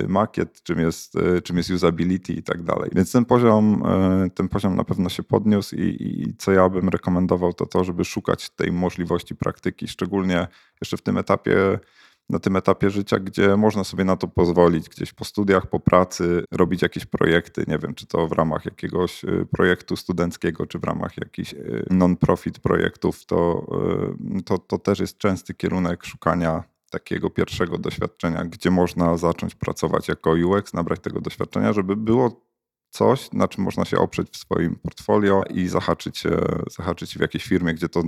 [0.04, 2.90] y, makiet, czym jest, y, czym jest usability i tak dalej.
[2.94, 6.88] Więc ten poziom, e, ten poziom na pewno się podniósł i, i co ja bym
[6.88, 10.48] rekomendował, to to, żeby szukać tej możliwości praktyki, szczególnie
[10.80, 11.78] jeszcze w tym etapie
[12.30, 16.44] na tym etapie życia, gdzie można sobie na to pozwolić, gdzieś po studiach, po pracy,
[16.52, 17.64] robić jakieś projekty.
[17.68, 21.84] Nie wiem, czy to w ramach jakiegoś y, projektu studenckiego, czy w ramach jakichś y,
[21.90, 23.66] non-profit projektów, to,
[24.38, 30.08] y, to, to też jest częsty kierunek szukania takiego pierwszego doświadczenia, gdzie można zacząć pracować
[30.08, 32.46] jako UX, nabrać tego doświadczenia, żeby było
[32.90, 36.22] coś, na czym można się oprzeć w swoim portfolio i zahaczyć,
[36.70, 38.02] zahaczyć w jakiejś firmie, gdzie to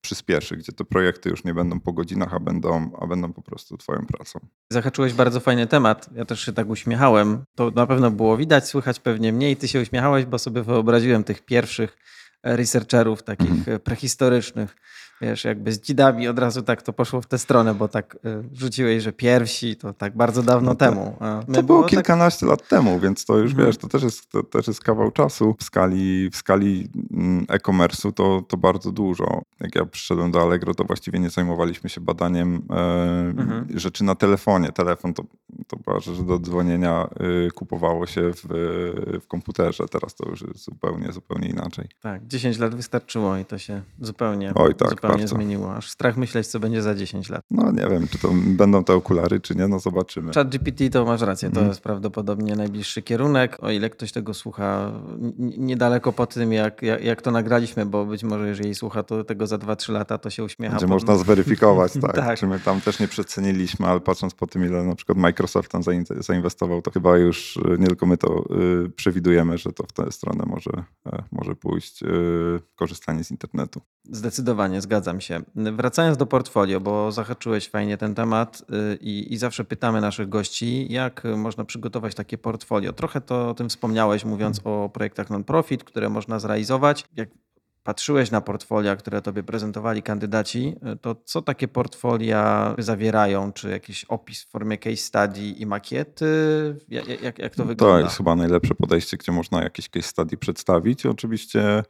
[0.00, 3.76] przyspieszy, gdzie te projekty już nie będą po godzinach, a będą, a będą po prostu
[3.76, 4.40] twoją pracą.
[4.72, 6.10] Zahaczyłeś bardzo fajny temat.
[6.14, 7.44] Ja też się tak uśmiechałem.
[7.54, 9.56] To na pewno było widać, słychać pewnie mniej.
[9.56, 11.98] Ty się uśmiechałeś, bo sobie wyobraziłem tych pierwszych
[12.42, 13.80] researcherów takich mhm.
[13.80, 14.76] prehistorycznych
[15.20, 18.42] wiesz, jakby z dzidami od razu tak to poszło w tę stronę, bo tak y,
[18.42, 21.16] wrzuciłeś, że pierwsi to tak bardzo dawno no to, temu.
[21.20, 22.48] to było, było tak- kilkanaście tak...
[22.48, 23.66] lat temu, więc to już mhm.
[23.66, 25.56] wiesz, to też jest, to też jest kawał czasu.
[25.58, 29.42] W skali, w skali mm, e-commerce'u to, to bardzo dużo.
[29.60, 32.74] Jak ja przyszedłem do Allegro, to właściwie nie zajmowaliśmy się badaniem e,
[33.38, 33.78] mhm.
[33.78, 34.72] rzeczy na telefonie.
[34.72, 35.22] Telefon to,
[35.66, 37.08] to była rzecz do dzwonienia,
[37.46, 38.42] y, kupowało się w,
[39.22, 39.88] w komputerze.
[39.88, 41.88] Teraz to już jest zupełnie, zupełnie inaczej.
[42.00, 45.36] Tak, 10 lat wystarczyło i to się zupełnie, Oj, tak, zupełnie zupełnie bardzo.
[45.36, 45.74] zmieniło.
[45.74, 47.42] Aż strach myśleć, co będzie za 10 lat.
[47.50, 50.32] No nie wiem, czy to będą te okulary, czy nie, no zobaczymy.
[50.32, 51.68] Chat GPT to masz rację, to hmm.
[51.68, 53.56] jest prawdopodobnie najbliższy kierunek.
[53.60, 54.92] O ile ktoś tego słucha
[55.58, 59.46] niedaleko po tym, jak, jak, jak to nagraliśmy, bo być może jeżeli słucha to tego
[59.46, 60.72] za 2-3 lata, to się uśmiecha.
[60.72, 62.14] Będzie można zweryfikować, tak.
[62.14, 62.38] tak.
[62.38, 65.82] Czy my tam też nie przeceniliśmy, ale patrząc po tym, ile na przykład Microsoft tam
[66.20, 68.44] zainwestował, to chyba już y, nie tylko my to
[68.84, 72.02] y, przewidujemy, że to w tę stronę może, e, może pójść.
[72.02, 73.80] Y, korzystanie z internetu.
[74.10, 75.40] Zdecydowanie, zgadzam się.
[75.54, 80.92] Wracając do portfolio, bo zahaczyłeś fajnie ten temat y, i, i, zawsze pytamy naszych gości,
[80.92, 82.92] jak można przygotować takie portfolio.
[82.92, 87.04] Trochę to o tym wspomniałeś, mówiąc o projektach non-profit, które można zrealizować.
[87.16, 87.28] Jak
[87.82, 93.52] patrzyłeś na portfolia, które tobie prezentowali kandydaci, to co takie portfolia zawierają?
[93.52, 96.26] Czy jakiś opis w formie case study i makiety?
[96.88, 97.98] Jak, jak, jak to wygląda?
[97.98, 101.06] To jest chyba najlepsze podejście, gdzie można jakieś case study przedstawić.
[101.06, 101.82] Oczywiście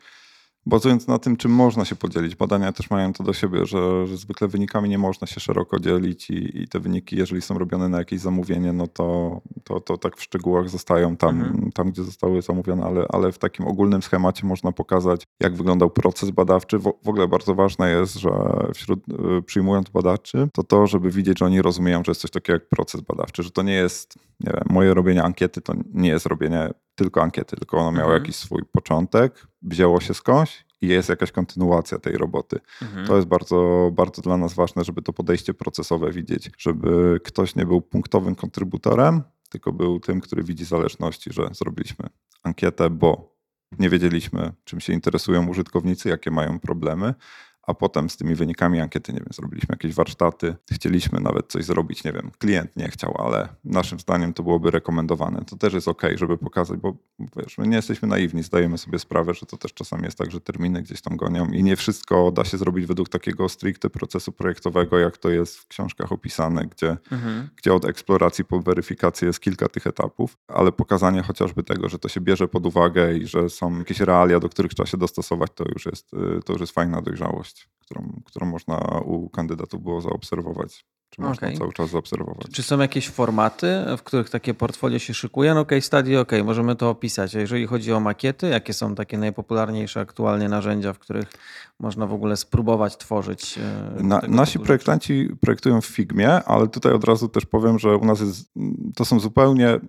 [0.68, 4.16] Bazując na tym, czym można się podzielić, badania też mają to do siebie, że, że
[4.16, 7.98] zwykle wynikami nie można się szeroko dzielić i, i, te wyniki, jeżeli są robione na
[7.98, 11.72] jakieś zamówienie, no to, to, to tak w szczegółach zostają tam, mhm.
[11.72, 16.30] tam gdzie zostały zamówione, ale, ale w takim ogólnym schemacie można pokazać, jak wyglądał proces
[16.30, 16.78] badawczy.
[16.78, 18.30] W, w ogóle bardzo ważne jest, że
[18.74, 22.52] wśród y, przyjmując badaczy, to to, żeby widzieć, że oni rozumieją, że jest coś takiego
[22.52, 26.26] jak proces badawczy, że to nie jest, nie wiem, moje robienie ankiety to nie jest
[26.26, 28.22] robienie tylko ankiety, tylko ono miało mhm.
[28.22, 32.60] jakiś swój początek, wzięło się skądś i jest jakaś kontynuacja tej roboty.
[32.82, 33.06] Mhm.
[33.06, 37.66] To jest bardzo, bardzo dla nas ważne, żeby to podejście procesowe widzieć, żeby ktoś nie
[37.66, 42.08] był punktowym kontrybutorem, tylko był tym, który widzi zależności, że zrobiliśmy
[42.42, 43.38] ankietę, bo
[43.78, 47.14] nie wiedzieliśmy, czym się interesują użytkownicy, jakie mają problemy,
[47.68, 52.04] a potem z tymi wynikami ankiety, nie wiem, zrobiliśmy jakieś warsztaty, chcieliśmy nawet coś zrobić,
[52.04, 55.44] nie wiem, klient nie chciał, ale naszym zdaniem to byłoby rekomendowane.
[55.44, 56.96] To też jest ok, żeby pokazać, bo
[57.36, 60.40] wiesz, my nie jesteśmy naiwni, zdajemy sobie sprawę, że to też czasami jest tak, że
[60.40, 64.98] terminy gdzieś tam gonią i nie wszystko da się zrobić według takiego stricte procesu projektowego,
[64.98, 67.48] jak to jest w książkach opisane, gdzie, mhm.
[67.56, 72.08] gdzie od eksploracji po weryfikację jest kilka tych etapów, ale pokazanie chociażby tego, że to
[72.08, 75.64] się bierze pod uwagę i że są jakieś realia, do których trzeba się dostosować, to
[75.74, 76.10] już jest,
[76.44, 80.84] to już jest fajna dojrzałość którą, którą można u kandydatów było zaobserwować.
[81.10, 81.58] Czy można okay.
[81.58, 82.46] cały czas zaobserwować.
[82.52, 85.54] Czy są jakieś formaty, w których takie portfolio się szykuje?
[85.54, 87.36] No case study, ok, możemy to opisać.
[87.36, 91.28] A jeżeli chodzi o makiety, jakie są takie najpopularniejsze aktualnie narzędzia, w których
[91.80, 93.58] można w ogóle spróbować tworzyć?
[93.58, 98.04] E, Na, nasi projektanci projektują w Figmie, ale tutaj od razu też powiem, że u
[98.04, 98.50] nas jest,
[98.96, 99.80] to są zupełnie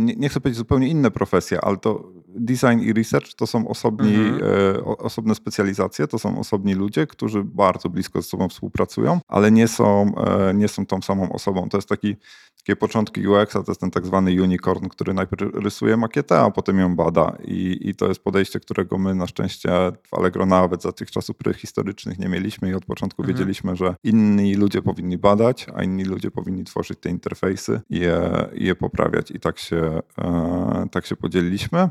[0.00, 4.14] nie, nie, chcę powiedzieć zupełnie inne profesje, ale to design i research to są osobni,
[4.14, 4.42] mhm.
[4.76, 9.68] e, osobne specjalizacje, to są osobni ludzie, którzy bardzo blisko ze sobą współpracują, ale nie
[9.68, 11.68] są, e, nie są tą samą osobą.
[11.68, 12.16] To jest taki
[12.62, 16.78] takie początki UX-a to jest ten tak zwany unicorn, który najpierw rysuje makietę, a potem
[16.78, 17.36] ją bada.
[17.44, 19.70] I, I to jest podejście, którego my na szczęście
[20.08, 23.36] w Allegro nawet za tych czasów prehistorycznych nie mieliśmy i od początku mhm.
[23.36, 28.48] wiedzieliśmy, że inni ludzie powinni badać, a inni ludzie powinni tworzyć te interfejsy i je,
[28.54, 29.30] je poprawiać.
[29.30, 31.88] I tak się, e, tak się podzieliliśmy.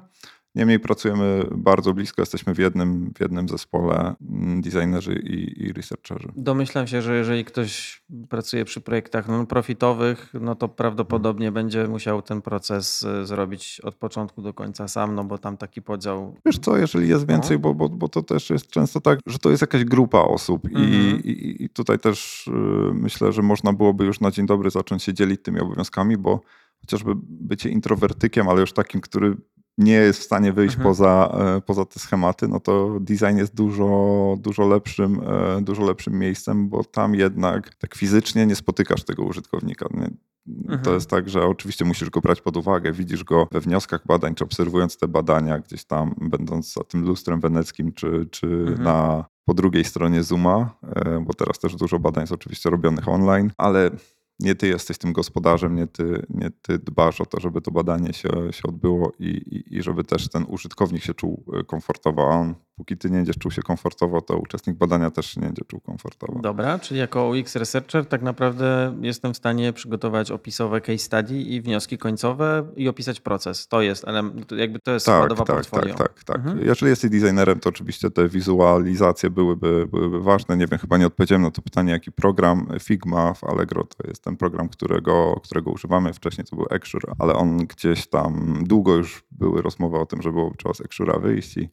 [0.60, 6.32] Niemniej pracujemy bardzo blisko, jesteśmy w jednym, w jednym zespole mm, designerzy i, i researcherzy.
[6.36, 12.42] Domyślam się, że jeżeli ktoś pracuje przy projektach non-profitowych, no to prawdopodobnie będzie musiał ten
[12.42, 16.36] proces y, zrobić od początku do końca sam, no bo tam taki podział.
[16.46, 17.62] Wiesz co, jeżeli jest więcej, no.
[17.62, 20.90] bo, bo, bo to też jest często tak, że to jest jakaś grupa osób mhm.
[20.90, 22.52] i, i, i tutaj też y,
[22.94, 26.42] myślę, że można byłoby już na dzień dobry zacząć się dzielić tymi obowiązkami, bo
[26.82, 29.38] chociażby bycie introwertykiem, ale już takim, który
[29.80, 30.90] nie jest w stanie wyjść mhm.
[30.90, 36.20] poza, e, poza te schematy, no to design jest dużo, dużo, lepszym, e, dużo lepszym
[36.20, 39.86] miejscem, bo tam jednak tak fizycznie nie spotykasz tego użytkownika.
[39.94, 40.10] Nie?
[40.48, 40.80] Mhm.
[40.82, 44.36] To jest tak, że oczywiście musisz go brać pod uwagę, widzisz go we wnioskach badań,
[44.36, 48.84] czy obserwując te badania gdzieś tam, będąc za tym lustrem weneckim, czy, czy mhm.
[48.84, 53.52] na po drugiej stronie Zooma, e, bo teraz też dużo badań jest oczywiście robionych online,
[53.58, 53.92] ale
[54.40, 58.14] nie ty jesteś tym gospodarzem, nie ty, nie ty dbasz o to, żeby to badanie
[58.14, 62.36] się, się odbyło i, i, i żeby też ten użytkownik się czuł e, komfortowo, a
[62.36, 65.80] on póki ty nie będziesz czuł się komfortowo, to uczestnik badania też nie będzie czuł
[65.80, 66.40] komfortowo.
[66.40, 71.62] Dobra, czyli jako UX Researcher tak naprawdę jestem w stanie przygotować opisowe case study i
[71.62, 73.68] wnioski końcowe i opisać proces.
[73.68, 74.24] To jest, ale
[74.58, 75.96] jakby to jest tak, składowa tak, portfolio.
[75.96, 76.36] Tak, tak, tak.
[76.36, 76.66] Mhm.
[76.66, 80.58] Jeżeli jesteś designerem, to oczywiście te wizualizacje byłyby, byłyby ważne.
[80.58, 84.24] Nie wiem, chyba nie odpowiedziałem na to pytanie, jaki program Figma w Allegro to jest
[84.24, 86.14] ten program, którego, którego używamy.
[86.14, 90.32] Wcześniej to był Exure, ale on gdzieś tam długo już były rozmowy o tym, że
[90.32, 91.70] byłoby trzeba z Exure'a wyjść i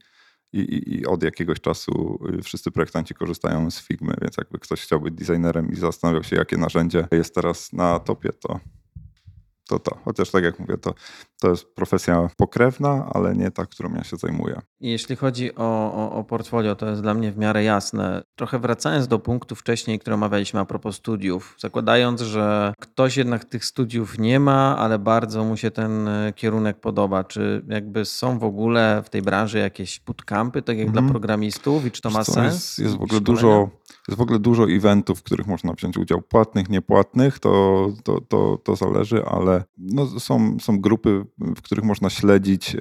[0.52, 4.80] i, i, i, od jakiegoś czasu y, wszyscy projektanci korzystają z Figmy, więc jakby ktoś
[4.82, 8.60] chciał być designerem i zastanawiał się, jakie narzędzie jest teraz na topie, to
[9.68, 9.98] to to.
[10.04, 10.94] Chociaż tak jak mówię, to,
[11.40, 14.60] to jest profesja pokrewna, ale nie ta, którą ja się zajmuję.
[14.80, 18.22] Jeśli chodzi o, o, o, portfolio, to jest dla mnie w miarę jasne.
[18.34, 23.64] Trochę wracając do punktu wcześniej, który omawialiśmy a propos studiów, zakładając, że ktoś jednak tych
[23.64, 28.44] studiów nie ma, ale bardzo mu się ten e, kierunek podoba, czy jakby są w
[28.44, 30.92] ogóle w tej branży jakieś bootcampy, tak jak mm.
[30.92, 31.12] dla mhm.
[31.12, 32.54] programistów i czy to ma co, sens?
[32.54, 33.70] Jest, jest w ogóle dużo
[34.08, 38.58] Jest w ogóle dużo eventów, w których można wziąć udział, płatnych, niepłatnych, to, to, to,
[38.64, 42.78] to zależy, ale no są, są grupy, w których można śledzić e,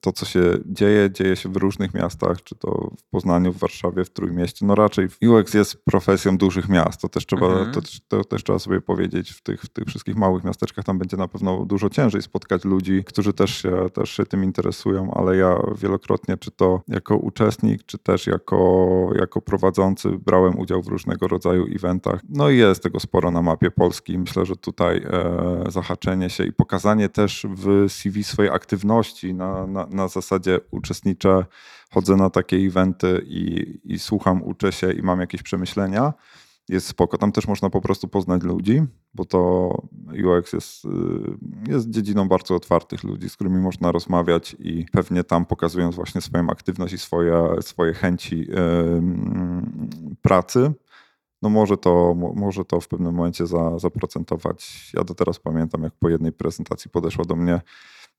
[0.00, 1.10] to, co się dzieje.
[1.10, 4.66] Dzieje się w różnych miastach, czy to w Poznaniu, w Warszawie, w Trójmieście.
[4.66, 7.72] No raczej UX jest profesją dużych miast, to też trzeba, mhm.
[7.72, 9.30] to, to, też trzeba sobie powiedzieć.
[9.30, 13.04] W tych, w tych wszystkich małych miasteczkach tam będzie na pewno dużo ciężej spotkać ludzi,
[13.06, 17.98] którzy też się, też się tym interesują, ale ja wielokrotnie, czy to jako uczestnik, czy
[17.98, 22.20] też jako, jako prowadzący brałem udział w różnego rodzaju eventach.
[22.28, 24.18] No i jest tego sporo na mapie Polski.
[24.18, 29.86] Myślę, że tutaj e, zahaczenie się i pokazanie też w CV swojej aktywności na, na,
[29.86, 31.44] na zasadzie uczestniczę,
[31.90, 36.12] chodzę na takie eventy i, i słucham, uczę się i mam jakieś przemyślenia
[36.68, 37.18] jest spoko.
[37.18, 38.82] Tam też można po prostu poznać ludzi,
[39.14, 39.70] bo to
[40.24, 40.88] UX jest, y,
[41.68, 46.50] jest dziedziną bardzo otwartych ludzi, z którymi można rozmawiać i pewnie tam pokazując właśnie swoją
[46.50, 49.02] aktywność i swoje, swoje chęci yy,
[50.22, 50.72] pracy,
[51.42, 54.90] no może to, może to w pewnym momencie za, zaprocentować.
[54.94, 57.60] Ja do teraz pamiętam, jak po jednej prezentacji podeszła do mnie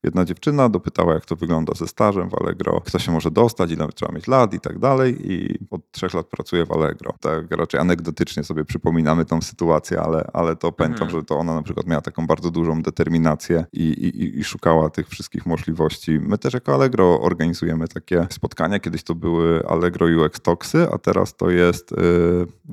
[0.02, 3.88] jedna dziewczyna, dopytała, jak to wygląda ze stażem w Allegro, kto się może dostać, ile
[3.88, 5.32] trzeba mieć lat i tak dalej.
[5.32, 7.14] I od trzech lat pracuję w Allegro.
[7.20, 11.20] Tak raczej anegdotycznie sobie przypominamy tą sytuację, ale, ale to pamiętam, mhm.
[11.20, 15.08] że to ona na przykład miała taką bardzo dużą determinację i, i, i szukała tych
[15.08, 16.20] wszystkich możliwości.
[16.20, 18.78] My też jako Allegro organizujemy takie spotkania.
[18.78, 21.96] Kiedyś to były Allegro UX Talksy, a teraz to jest y,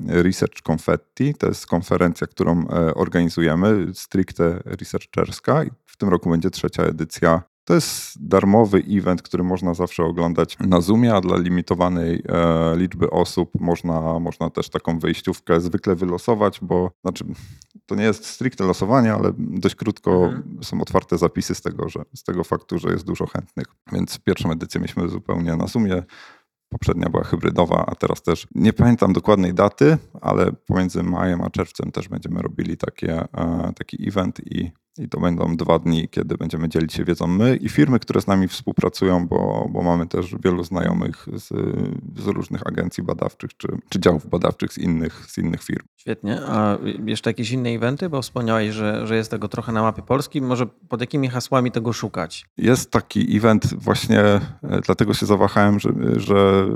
[0.08, 1.34] Research Confetti.
[1.34, 5.64] To jest konferencja, którą y, organizujemy, stricte researcherska.
[5.94, 7.42] W tym roku będzie trzecia edycja.
[7.64, 13.10] To jest darmowy event, który można zawsze oglądać na Zoomie, a dla limitowanej e, liczby
[13.10, 17.24] osób można, można też taką wyjściówkę zwykle wylosować, bo znaczy,
[17.86, 20.58] to nie jest stricte losowanie, ale dość krótko mhm.
[20.62, 23.66] są otwarte zapisy z tego, że, z tego faktu, że jest dużo chętnych.
[23.92, 26.02] Więc pierwszą edycję mieliśmy zupełnie na Zoomie.
[26.68, 31.92] Poprzednia była hybrydowa, a teraz też nie pamiętam dokładnej daty, ale pomiędzy majem a czerwcem
[31.92, 36.68] też będziemy robili takie, e, taki event i i to będą dwa dni, kiedy będziemy
[36.68, 40.64] dzielić się wiedzą my i firmy, które z nami współpracują, bo, bo mamy też wielu
[40.64, 41.48] znajomych z,
[42.20, 45.86] z różnych agencji badawczych czy, czy działów badawczych z innych, z innych firm.
[45.96, 46.40] Świetnie.
[46.46, 48.08] A jeszcze jakieś inne eventy?
[48.08, 50.42] Bo wspomniałeś, że, że jest tego trochę na mapie Polski.
[50.42, 52.46] Może pod jakimi hasłami tego szukać?
[52.56, 54.40] Jest taki event właśnie, e,
[54.86, 56.66] dlatego się zawahałem, że, że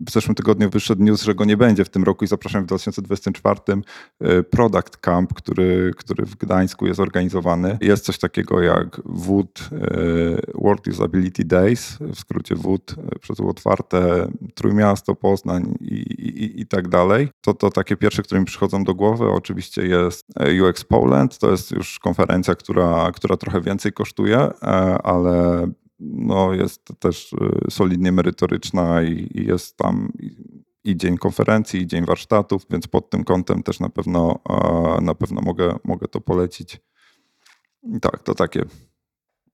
[0.00, 2.66] w zeszłym tygodniu wyszedł news, że go nie będzie w tym roku i zapraszam w
[2.66, 3.60] 2024
[4.20, 7.43] e, Product Camp, który, który w Gdańsku jest organizowany.
[7.80, 9.78] Jest coś takiego jak WOOD e,
[10.54, 16.88] World Usability Days, w skrócie WOOD e, przez otwarte, Trójmiasto, Poznań i, i, i tak
[16.88, 17.28] dalej.
[17.40, 19.30] To, to takie pierwsze, które mi przychodzą do głowy.
[19.30, 20.26] Oczywiście jest
[20.68, 24.38] UX Poland, to jest już konferencja, która, która trochę więcej kosztuje,
[25.02, 25.66] ale
[26.00, 27.34] no, jest też
[27.70, 30.12] solidnie merytoryczna i, i jest tam
[30.84, 34.38] i dzień konferencji, i dzień warsztatów, więc pod tym kątem też na pewno,
[35.02, 36.80] na pewno mogę, mogę to polecić.
[38.00, 38.62] Tak, to takie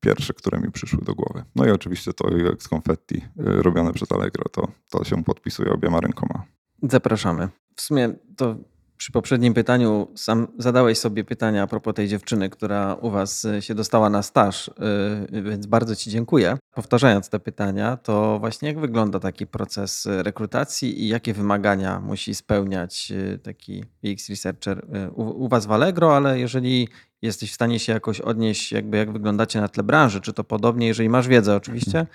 [0.01, 1.45] pierwsze, które mi przyszły do głowy.
[1.57, 3.23] No i oczywiście to UX Confetti y,
[3.63, 6.45] robione przez Allegro, to, to się podpisuje obiema rękoma.
[6.83, 7.49] Zapraszamy.
[7.77, 8.57] W sumie to
[8.97, 13.63] przy poprzednim pytaniu sam zadałeś sobie pytania a propos tej dziewczyny, która u Was y,
[13.63, 16.59] się dostała na staż, y, więc bardzo Ci dziękuję.
[16.75, 23.13] Powtarzając te pytania, to właśnie jak wygląda taki proces rekrutacji i jakie wymagania musi spełniać
[23.43, 26.89] taki UX researcher u, u Was w Allegro, ale jeżeli
[27.23, 30.87] jesteś w stanie się jakoś odnieść, jakby jak wyglądacie na tle branży, czy to podobnie,
[30.87, 32.07] jeżeli masz wiedzę oczywiście,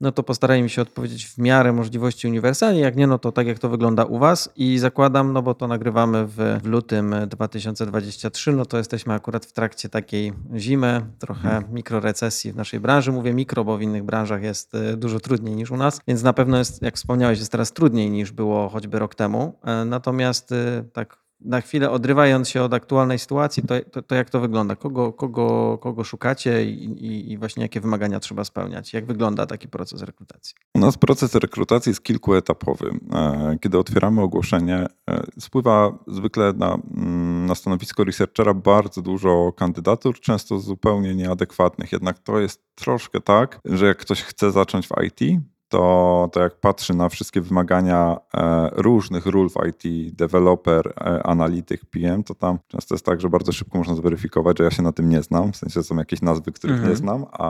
[0.00, 2.80] no to postarajmy się odpowiedzieć w miarę możliwości uniwersalnie.
[2.80, 5.68] Jak nie, no to tak jak to wygląda u Was i zakładam, no bo to
[5.68, 11.74] nagrywamy w, w lutym 2023, no to jesteśmy akurat w trakcie takiej zimy, trochę mhm.
[11.74, 13.12] mikrorecesji w naszej branży.
[13.12, 16.32] Mówię mikro, bo w innych branżach jest e, dużo trudniej niż u nas, więc na
[16.32, 19.58] pewno jest, jak wspomniałeś, jest teraz trudniej niż było choćby rok temu.
[19.64, 24.30] E, natomiast e, tak na chwilę odrywając się od aktualnej sytuacji, to, to, to, jak
[24.30, 24.76] to wygląda?
[24.76, 28.92] Kogo, kogo, kogo szukacie i, i, właśnie jakie wymagania trzeba spełniać?
[28.92, 30.54] Jak wygląda taki proces rekrutacji?
[30.74, 32.90] U nas proces rekrutacji jest kilkuetapowy.
[33.12, 40.20] E, kiedy otwieramy ogłoszenie, e, spływa zwykle na, mm, na stanowisko researchera bardzo dużo kandydatur,
[40.20, 41.92] często zupełnie nieadekwatnych.
[41.92, 45.40] Jednak to jest troszkę tak, że jak ktoś chce zacząć w IT,
[45.74, 51.80] to, to jak patrzy na wszystkie wymagania e, różnych ról w IT, developer, e, analityk,
[51.86, 54.92] PM, to tam często jest tak, że bardzo szybko można zweryfikować, że ja się na
[54.92, 56.90] tym nie znam, w sensie są jakieś nazwy, których mhm.
[56.90, 57.48] nie znam, a,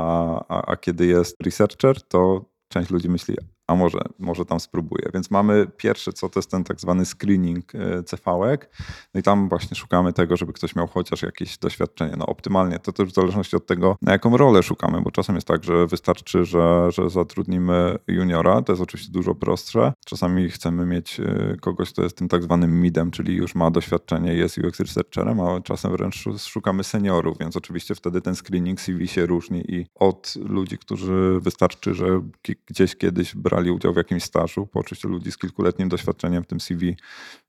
[0.48, 3.36] a, a kiedy jest researcher, to część ludzi myśli,
[3.66, 5.10] a może, może tam spróbuję.
[5.14, 7.72] Więc mamy pierwsze, co to jest ten tak zwany screening
[8.06, 8.70] CV-ek.
[9.14, 12.14] No i tam właśnie szukamy tego, żeby ktoś miał chociaż jakieś doświadczenie.
[12.18, 15.46] No optymalnie to też w zależności od tego, na jaką rolę szukamy, bo czasem jest
[15.46, 19.92] tak, że wystarczy, że, że zatrudnimy juniora, to jest oczywiście dużo prostsze.
[20.06, 21.20] Czasami chcemy mieć
[21.60, 25.60] kogoś, kto jest tym tak zwanym midem, czyli już ma doświadczenie, jest UX researcherem, a
[25.60, 30.78] czasem wręcz szukamy seniorów, więc oczywiście wtedy ten screening CV się różni i od ludzi,
[30.78, 32.20] którzy wystarczy, że
[32.66, 36.60] gdzieś kiedyś brali udział w jakimś stażu, po oczywiście ludzi z kilkuletnim doświadczeniem w tym
[36.60, 36.96] CV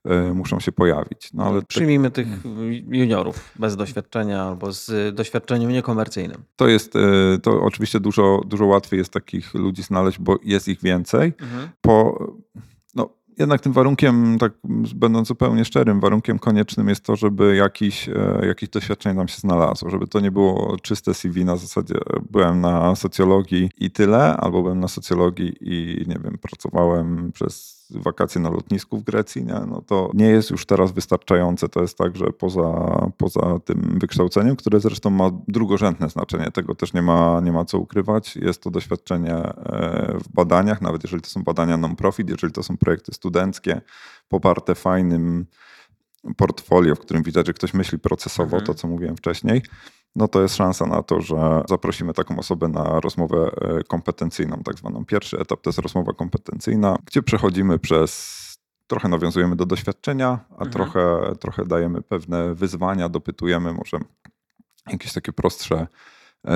[0.05, 1.33] e, muszą się pojawić.
[1.33, 2.27] No, ale Przyjmijmy tych
[2.87, 6.43] juniorów bez doświadczenia albo z doświadczeniem niekomercyjnym.
[6.55, 6.99] To jest, e,
[7.43, 11.33] to oczywiście dużo, dużo łatwiej jest takich ludzi znaleźć, bo jest ich więcej.
[11.41, 11.69] Mhm.
[11.81, 12.27] Po
[13.37, 14.53] jednak tym warunkiem, tak
[14.95, 19.89] będąc zupełnie szczerym, warunkiem koniecznym jest to, żeby jakiś, e, jakieś doświadczenie nam się znalazło,
[19.89, 21.95] żeby to nie było czyste CV na zasadzie
[22.31, 28.41] byłem na socjologii i tyle, albo byłem na socjologii i nie wiem, pracowałem przez wakacje
[28.41, 29.59] na lotnisku w Grecji, nie?
[29.67, 31.69] no to nie jest już teraz wystarczające.
[31.69, 32.61] To jest tak, że poza,
[33.17, 37.79] poza tym wykształceniem, które zresztą ma drugorzędne znaczenie, tego też nie ma, nie ma co
[37.79, 42.63] ukrywać, jest to doświadczenie e, w badaniach, nawet jeżeli to są badania non-profit, jeżeli to
[42.63, 43.81] są projekty studenckie,
[44.29, 45.45] poparte fajnym
[46.37, 48.65] portfolio, w którym widać, że ktoś myśli procesowo, mhm.
[48.65, 49.61] to co mówiłem wcześniej,
[50.15, 54.77] no to jest szansa na to, że zaprosimy taką osobę na rozmowę e, kompetencyjną, tak
[54.77, 55.05] zwaną.
[55.05, 58.45] Pierwszy etap to jest rozmowa kompetencyjna, gdzie przechodzimy przez
[58.87, 60.71] trochę nawiązujemy do doświadczenia, a mhm.
[60.71, 63.97] trochę, trochę dajemy pewne wyzwania, dopytujemy może
[64.91, 65.87] jakieś takie prostsze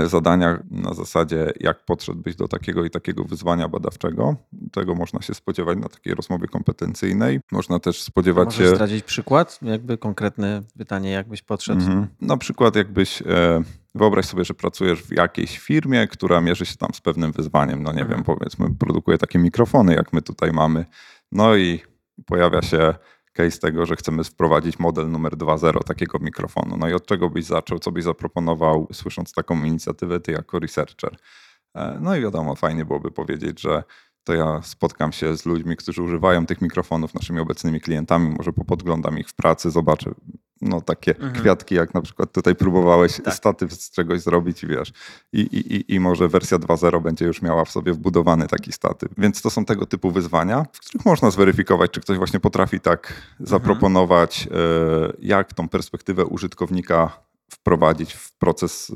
[0.05, 4.35] zadania na zasadzie, jak podszedłbyś do takiego i takiego wyzwania badawczego.
[4.71, 7.39] Tego można się spodziewać na takiej rozmowie kompetencyjnej.
[7.51, 8.75] Można też spodziewać Możesz się.
[8.75, 9.59] zdradzić przykład?
[9.61, 11.81] Jakby konkretne pytanie, jakbyś podszedł?
[11.81, 12.07] Mhm.
[12.21, 13.21] Na przykład, jakbyś.
[13.21, 13.63] E,
[13.95, 17.83] wyobraź sobie, że pracujesz w jakiejś firmie, która mierzy się tam z pewnym wyzwaniem.
[17.83, 18.17] No nie mhm.
[18.17, 20.85] wiem, powiedzmy, produkuje takie mikrofony, jak my tutaj mamy.
[21.31, 21.79] No i
[22.25, 22.93] pojawia się
[23.34, 26.77] case tego, że chcemy wprowadzić model numer 2.0 takiego mikrofonu.
[26.77, 31.17] No i od czego byś zaczął, co byś zaproponował, słysząc taką inicjatywę ty jako researcher?
[31.75, 33.84] E, no i wiadomo, fajnie byłoby powiedzieć, że
[34.24, 39.20] to ja spotkam się z ludźmi, którzy używają tych mikrofonów, naszymi obecnymi klientami, może popodglądam
[39.20, 40.11] ich w pracy, zobaczę
[40.61, 41.34] no, takie mhm.
[41.34, 43.34] kwiatki, jak na przykład tutaj próbowałeś tak.
[43.34, 44.91] statyw z czegoś zrobić, wiesz.
[45.34, 49.09] I, i, I może wersja 2.0 będzie już miała w sobie wbudowany taki statyw.
[49.17, 53.07] Więc to są tego typu wyzwania, w których można zweryfikować, czy ktoś właśnie potrafi tak
[53.07, 53.47] mhm.
[53.47, 55.13] zaproponować, mhm.
[55.20, 58.93] jak tą perspektywę użytkownika wprowadzić w proces y,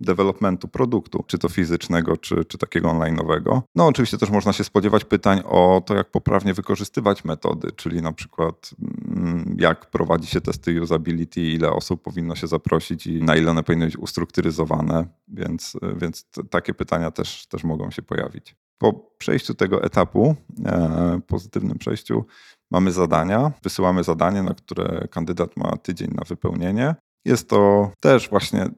[0.00, 3.60] developmentu produktu, czy to fizycznego, czy, czy takiego online'owego.
[3.74, 8.12] No oczywiście też można się spodziewać pytań o to, jak poprawnie wykorzystywać metody, czyli na
[8.12, 8.70] przykład
[9.08, 13.62] mm, jak prowadzi się testy usability, ile osób powinno się zaprosić i na ile one
[13.62, 18.56] powinny być ustrukturyzowane, więc, więc takie pytania też, też mogą się pojawić.
[18.78, 22.24] Po przejściu tego etapu, e, pozytywnym przejściu,
[22.70, 23.52] mamy zadania.
[23.62, 26.94] Wysyłamy zadanie, na które kandydat ma tydzień na wypełnienie.
[27.24, 28.68] Jest to też właśnie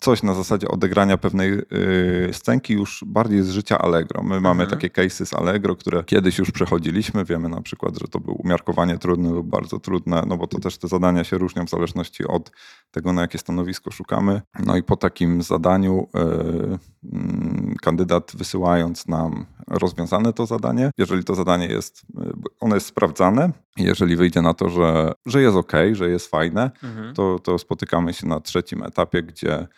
[0.00, 4.22] coś na zasadzie odegrania pewnej yy, scenki już bardziej z życia Allegro.
[4.22, 4.70] My mamy mhm.
[4.70, 7.24] takie cases z Allegro, które kiedyś już przechodziliśmy.
[7.24, 10.78] Wiemy na przykład, że to było umiarkowanie trudne lub bardzo trudne, no bo to też
[10.78, 12.50] te zadania się różnią w zależności od
[12.90, 14.42] tego, na jakie stanowisko szukamy.
[14.66, 21.34] No i po takim zadaniu yy, yy, kandydat wysyłając nam rozwiązane to zadanie, jeżeli to
[21.34, 26.10] zadanie jest, yy, ono jest sprawdzane, jeżeli wyjdzie na to, że, że jest ok, że
[26.10, 27.14] jest fajne, mhm.
[27.14, 29.68] to, to spotykamy się na trzecim etapie, gdzie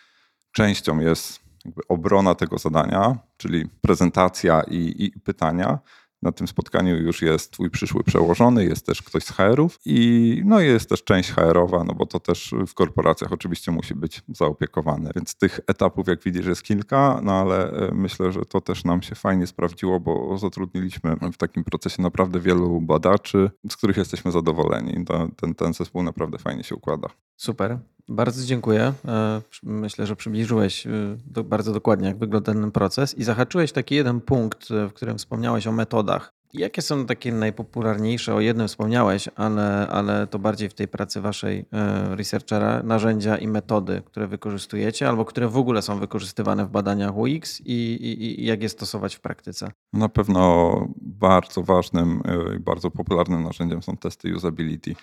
[0.55, 1.41] częścią jest
[1.89, 5.79] obrona tego zadania, czyli prezentacja i, i pytania,
[6.25, 10.61] na tym spotkaniu już jest twój przyszły przełożony, jest też ktoś z HR-ów i no
[10.61, 15.11] jest też część HR-owa, no bo to też w korporacjach oczywiście musi być zaopiekowane.
[15.17, 19.03] Więc tych etapów, jak widzisz, jest kilka, no ale e, myślę, że to też nam
[19.03, 25.05] się fajnie sprawdziło, bo zatrudniliśmy w takim procesie naprawdę wielu badaczy, z których jesteśmy zadowoleni.
[25.37, 27.09] Ten, ten zespół naprawdę fajnie się układa.
[27.37, 27.79] Super.
[28.09, 28.93] Bardzo dziękuję.
[29.09, 34.21] E, myślę, że przybliżyłeś e, bardzo dokładnie, jak wygląda ten proces i zahaczyłeś taki jeden
[34.21, 36.33] punkt, e, w którym wspomniałeś o metodach.
[36.53, 38.35] Jakie są takie najpopularniejsze?
[38.35, 41.65] O jednym wspomniałeś, ale, ale to bardziej w tej pracy waszej
[42.11, 47.61] researchera, narzędzia i metody, które wykorzystujecie, albo które w ogóle są wykorzystywane w badaniach UX
[47.61, 49.71] i, i, i jak je stosować w praktyce?
[49.93, 52.23] Na pewno bardzo ważnym
[52.57, 54.95] i bardzo popularnym narzędziem są testy usability,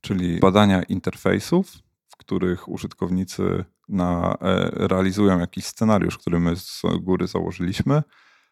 [0.00, 1.87] czyli badania interfejsów
[2.18, 8.02] których użytkownicy na, e, realizują jakiś scenariusz, który my z góry założyliśmy,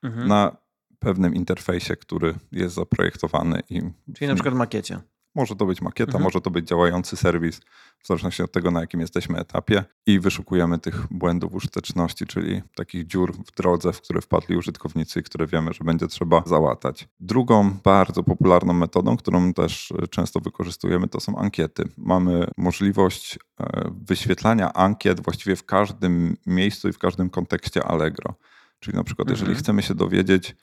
[0.03, 0.29] mhm.
[0.29, 0.57] na
[0.99, 3.63] pewnym interfejsie, który jest zaprojektowany.
[3.71, 3.81] I
[4.15, 5.01] Czyli na przykład makiecie.
[5.37, 6.25] Może to być makieta, Mhm.
[6.25, 7.61] może to być działający serwis,
[8.03, 9.85] w zależności od tego, na jakim jesteśmy etapie.
[10.07, 15.23] I wyszukujemy tych błędów użyteczności, czyli takich dziur w drodze, w które wpadli użytkownicy, i
[15.23, 17.09] które wiemy, że będzie trzeba załatać.
[17.21, 21.85] Drugą bardzo popularną metodą, którą też e, często wykorzystujemy, to są ankiety.
[21.97, 28.35] Mamy możliwość e, wyświetlania ankiet właściwie w każdym miejscu i w każdym kontekście Allegro.
[28.81, 29.63] Czyli na przykład, jeżeli Mhm.
[29.65, 30.57] chcemy się dowiedzieć,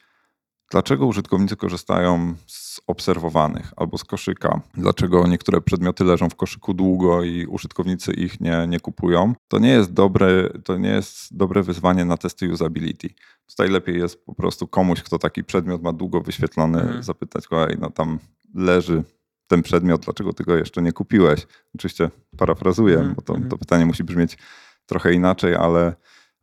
[0.74, 7.24] dlaczego użytkownicy korzystają z obserwowanych albo z koszyka, dlaczego niektóre przedmioty leżą w koszyku długo
[7.24, 12.06] i użytkownicy ich nie, nie kupują, to nie jest dobre, to nie jest dobre wyzwanie
[12.06, 13.10] na testy usability.
[13.50, 17.04] Tutaj lepiej jest po prostu komuś, kto taki przedmiot ma długo wyświetlony, Mhm.
[17.04, 18.20] zapytać go, no tam
[18.56, 19.04] leży
[19.48, 21.48] ten przedmiot, dlaczego ty go jeszcze nie kupiłeś?
[21.76, 23.50] Oczywiście parafrazuję, Mhm, bo to, mhm.
[23.50, 24.38] to pytanie musi brzmieć
[24.86, 25.96] trochę inaczej, ale,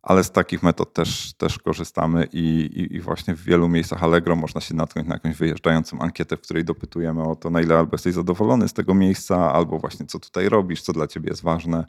[0.03, 4.35] ale z takich metod też, też korzystamy i, i, i właśnie w wielu miejscach Allegro
[4.35, 7.93] można się natknąć na jakąś wyjeżdżającą ankietę, w której dopytujemy o to, na ile albo
[7.93, 11.85] jesteś zadowolony z tego miejsca, albo właśnie co tutaj robisz, co dla ciebie jest ważne.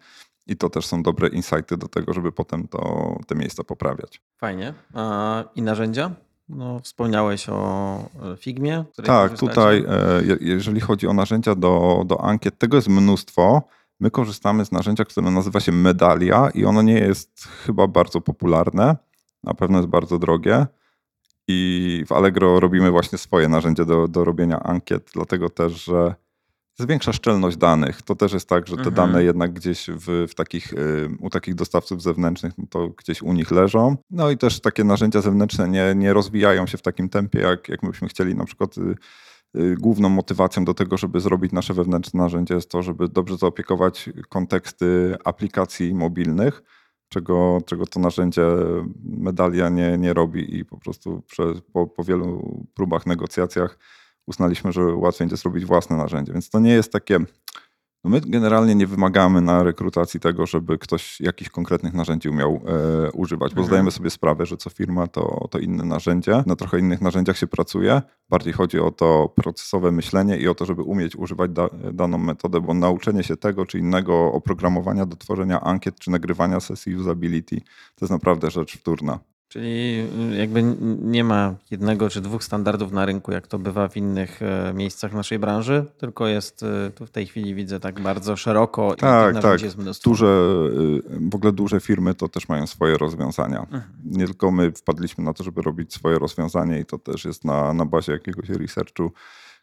[0.46, 4.20] I to też są dobre insighty do tego, żeby potem to, te miejsca poprawiać.
[4.38, 4.74] Fajnie.
[4.94, 6.10] A, I narzędzia?
[6.48, 7.98] No, wspomniałeś o
[8.32, 8.84] e, Figmie.
[9.04, 13.62] Tak, tutaj e, je- jeżeli chodzi o narzędzia do, do ankiet, tego jest mnóstwo.
[14.03, 18.96] My korzystamy z narzędzia, które nazywa się Medalia i ono nie jest chyba bardzo popularne.
[19.44, 20.66] Na pewno jest bardzo drogie.
[21.48, 26.14] I w Allegro robimy właśnie swoje narzędzie do, do robienia ankiet, dlatego też, że
[26.74, 28.03] zwiększa szczelność danych.
[28.03, 28.94] To też jest tak, że te Mhm.
[28.96, 33.32] dane jednak gdzieś w, w takich, y, u takich dostawców zewnętrznych, no to gdzieś u
[33.32, 33.96] nich leżą.
[34.11, 37.82] No i też takie narzędzia zewnętrzne nie, nie rozwijają się w takim tempie, jak, jak
[37.82, 38.34] my byśmy chcieli.
[38.34, 38.94] Na przykład y,
[39.78, 45.16] główną motywacją do tego, żeby zrobić nasze wewnętrzne narzędzie jest to, żeby dobrze zaopiekować konteksty
[45.24, 46.62] aplikacji mobilnych,
[47.09, 48.42] czego, czego to narzędzie
[49.05, 53.78] Medalia nie, nie robi i po prostu przez, po, po wielu próbach, negocjacjach
[54.26, 56.32] uznaliśmy, że łatwiej będzie zrobić własne narzędzie.
[56.32, 57.18] Więc to nie jest takie.
[58.05, 62.61] No my generalnie nie wymagamy na rekrutacji tego, żeby ktoś jakichś konkretnych narzędzi umiał
[63.07, 63.66] e, używać, bo Mhm.
[63.66, 66.42] zdajemy sobie sprawę, że co firma to, to inne narzędzie.
[66.46, 68.03] Na trochę innych narzędziach się pracuje.
[68.30, 72.61] Bardziej chodzi o to procesowe myślenie i o to, żeby umieć używać da, daną metodę,
[72.61, 77.61] bo nauczenie się tego czy innego oprogramowania do tworzenia ankiet czy nagrywania sesji usability
[77.94, 79.18] to jest naprawdę rzecz wtórna.
[79.53, 80.62] Czyli y, jakby
[81.03, 85.12] nie ma jednego czy dwóch standardów na rynku, jak to bywa w innych e, miejscach
[85.12, 89.34] naszej branży, tylko jest y, tu w tej chwili widzę tak bardzo szeroko i Tak,
[89.34, 89.62] narzędzi tak.
[89.62, 90.11] jest mnóstwo.
[90.11, 93.61] Duże, y, w ogóle duże firmy to też mają swoje rozwiązania.
[93.61, 93.82] Mhm.
[94.05, 97.72] Nie tylko my wpadliśmy na to, żeby robić swoje rozwiązanie i to też jest na,
[97.72, 99.12] na bazie jakiegoś researchu,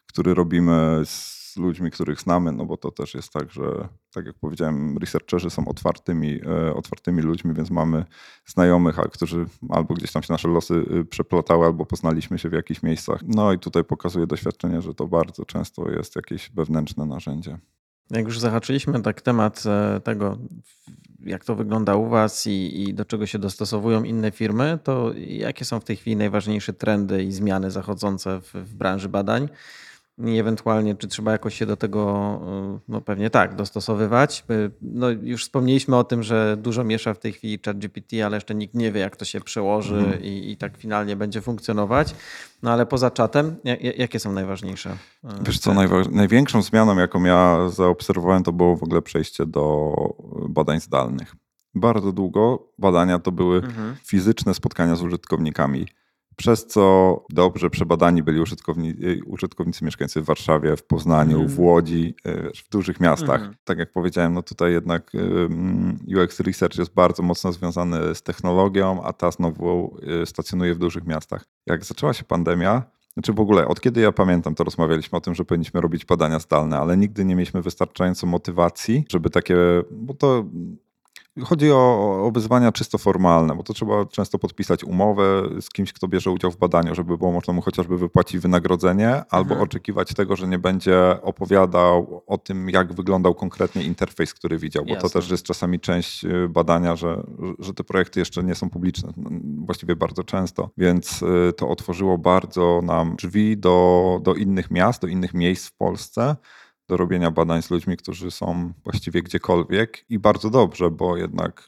[0.06, 4.38] który robimy z ludźmi, których znamy, no bo to też jest tak, że tak jak
[4.38, 8.04] powiedziałem, researcherzy są otwartymi, e, otwartymi ludźmi, więc mamy
[8.46, 12.52] znajomych, a którzy albo gdzieś tam się nasze losy y, przeplatały, albo poznaliśmy się w
[12.52, 13.20] jakichś miejscach.
[13.26, 17.58] No i tutaj pokazuje doświadczenie, że to bardzo często jest jakieś wewnętrzne narzędzie.
[18.10, 20.38] Jak już zahaczyliśmy tak temat e, tego,
[21.20, 25.64] jak to wygląda u Was i, i do czego się dostosowują inne firmy, to jakie
[25.64, 29.48] są w tej chwili najważniejsze trendy i zmiany zachodzące w, w branży badań?
[30.24, 32.40] I ewentualnie, czy trzeba jakoś się do tego,
[32.76, 34.44] y, no pewnie tak, dostosowywać?
[34.50, 38.54] Y, No już wspomnieliśmy o tym, że dużo miesza w tej chwili ChatGPT, ale jeszcze
[38.54, 40.22] nikt nie wie, jak to się przełoży Mhm.
[40.22, 42.14] i, i tak finalnie będzie funkcjonować.
[42.62, 44.90] No ale poza czatem, ja- ja- jakie są najważniejsze?
[44.90, 49.94] y, Wiesz co, najwa- największą zmianą, jaką ja zaobserwowałem, to było w ogóle przejście do
[50.48, 51.36] badań zdalnych.
[51.74, 53.96] Bardzo długo badania to były Mhm.
[54.06, 55.86] fizyczne spotkania z użytkownikami,
[56.40, 61.48] przez co dobrze przebadani byli użytkowni, y, użytkownicy mieszkający w Warszawie, w Poznaniu, Mhm.
[61.48, 63.40] w Łodzi, y, w dużych miastach.
[63.40, 63.54] Mhm.
[63.64, 69.02] Tak jak powiedziałem, no tutaj jednak ym, UX Research jest bardzo mocno związany z technologią,
[69.02, 71.44] a ta znowu y, stacjonuje w dużych miastach.
[71.66, 72.82] Jak zaczęła się pandemia,
[73.14, 76.38] znaczy w ogóle, od kiedy ja pamiętam, to rozmawialiśmy o tym, że powinniśmy robić badania
[76.38, 79.56] zdalne, ale nigdy nie mieliśmy wystarczająco motywacji, żeby takie,
[79.90, 80.44] bo to
[81.44, 81.76] chodzi o,
[82.26, 86.50] o wyzwania czysto formalne, bo to trzeba często podpisać umowę z kimś, kto bierze udział
[86.50, 89.60] w badaniu, żeby było można mu chociażby wypłacić wynagrodzenie, albo Mhm.
[89.62, 94.88] oczekiwać tego, że nie będzie opowiadał o tym, jak wyglądał konkretnie interfejs, który widział, bo
[94.88, 95.20] to Jasne.
[95.20, 97.22] też jest czasami część y, badania, że,
[97.58, 99.12] że te projekty jeszcze nie są publiczne,
[99.64, 105.08] właściwie bardzo często, więc y, to otworzyło bardzo nam drzwi do, do innych miast, do
[105.08, 106.36] innych miejsc w Polsce,
[106.90, 111.66] do robienia badań z ludźmi, którzy są właściwie gdziekolwiek i bardzo dobrze, bo jednak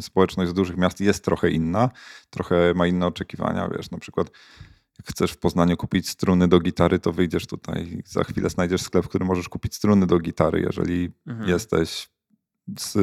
[0.00, 1.90] społeczność z dużych miast jest trochę inna,
[2.30, 4.30] trochę ma inne oczekiwania, wiesz, na przykład
[4.98, 8.82] jak chcesz w Poznaniu kupić struny do gitary, to wyjdziesz tutaj i za chwilę znajdziesz
[8.82, 11.48] sklep, w którym możesz kupić struny do gitary, jeżeli Mhm.
[11.48, 12.08] jesteś
[12.78, 12.94] z,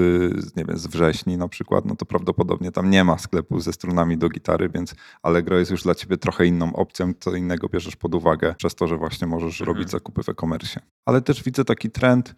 [0.55, 4.18] nie wiem, z wrześni na przykład, no to prawdopodobnie tam nie ma sklepu ze strunami
[4.18, 8.16] do gitary, więc Allegro jest już dla ciebie trochę inną opcją, co innego bierzesz pod
[8.16, 9.78] uwagę przez to, że właśnie możesz mhm.
[9.78, 10.80] robić zakupy w e-commerce.
[11.05, 12.36] Ale też widzę taki trend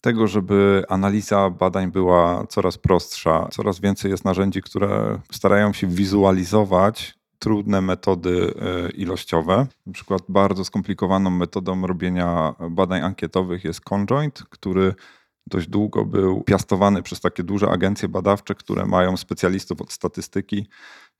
[0.00, 3.48] tego, żeby analiza badań była coraz prostsza.
[3.50, 9.66] Coraz więcej jest narzędzi, które starają się wizualizować trudne metody e, ilościowe.
[9.86, 14.94] Na przykład bardzo skomplikowaną metodą robienia badań ankietowych jest Conjoint, który
[15.48, 20.68] dość długo był piastowany przez takie duże agencje badawcze, które mają specjalistów od statystyki.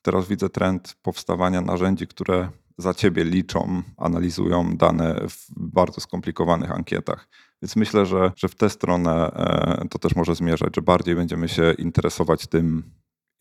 [0.02, 2.48] Teraz widzę trend powstawania narzędzi, które
[2.78, 7.28] za ciebie liczą, analizują dane w bardzo skomplikowanych ankietach.
[7.62, 11.48] Więc myślę, że, że w tę stronę e, to też może zmierzać, że bardziej będziemy
[11.48, 12.82] się interesować tym,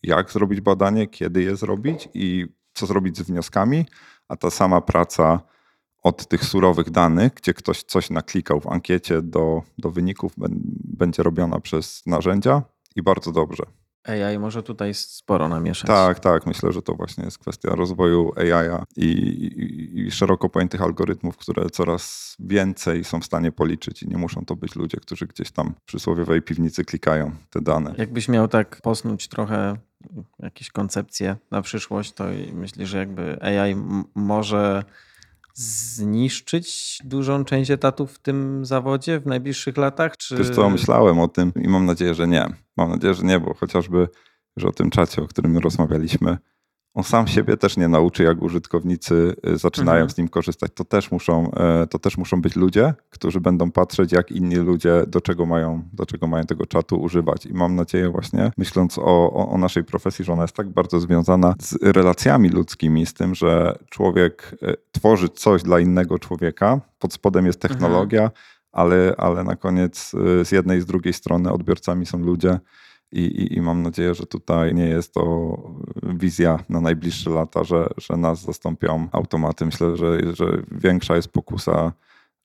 [0.02, 3.86] jak zrobić badanie, kiedy je zrobić i co zrobić z wnioskami,
[4.28, 5.40] a ta sama praca
[6.02, 10.32] od tych surowych danych, gdzie ktoś coś naklikał w ankiecie do, do wyników,
[10.98, 12.62] będzie robiona przez narzędzia
[12.96, 13.64] i bardzo dobrze.
[14.08, 15.86] AI może tutaj sporo namieszać.
[15.86, 16.46] Tak, tak.
[16.46, 21.70] Myślę, że to właśnie jest kwestia rozwoju AI i, i, i, szeroko pojętych algorytmów, które
[21.70, 25.74] coraz więcej są w stanie policzyć i nie muszą to być ludzie, którzy gdzieś tam
[25.74, 27.94] w przysłowiowej piwnicy klikają te dane.
[27.98, 29.76] Jakbyś miał tak posnuć trochę
[30.38, 33.76] jakieś koncepcje na przyszłość, to myślę, że jakby AI
[34.14, 34.84] może
[35.58, 40.16] zniszczyć dużą część etatów w tym zawodzie w najbliższych latach?
[40.16, 40.36] Czy...
[40.36, 42.46] Wiesz co, myślałem o tym i mam nadzieję, że nie.
[42.76, 44.08] Mam nadzieję, że nie, bo chociażby,
[44.56, 46.38] że o tym czacie, o którym rozmawialiśmy,
[46.98, 50.10] on sam siebie też nie nauczy, jak użytkownicy y, zaczynają mhm.
[50.10, 50.72] z nim korzystać.
[50.74, 55.04] To też, muszą, e, to też muszą być ludzie, którzy będą patrzeć, jak inni ludzie,
[55.06, 57.46] do czego mają, do czego mają tego czatu używać.
[57.46, 61.00] I mam nadzieję właśnie, myśląc o, o, o naszej profesji, że ona jest tak bardzo
[61.00, 67.12] związana z relacjami ludzkimi, z tym, że człowiek e, tworzy coś dla innego człowieka, pod
[67.12, 68.40] spodem jest technologia, mhm.
[68.72, 72.58] ale, ale na koniec e, z jednej i z drugiej strony odbiorcami są ludzie,
[73.12, 75.56] i, i, I, mam nadzieję, że tutaj nie jest to
[76.02, 79.66] wizja na najbliższe lata, że, że nas zastąpią automaty.
[79.66, 81.92] Myślę, że, że większa jest pokusa,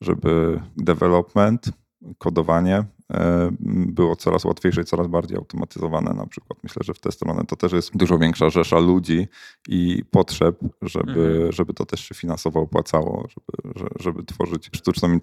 [0.01, 1.69] żeby development,
[2.17, 2.83] kodowanie
[3.87, 6.13] było coraz łatwiejsze i coraz bardziej automatyzowane.
[6.13, 9.27] Na przykład myślę, że w tę stronę to też jest dużo większa rzesza ludzi
[9.67, 11.51] i potrzeb, żeby, mhm.
[11.51, 15.19] żeby to też się finansowo opłacało, żeby, żeby tworzyć sztuczną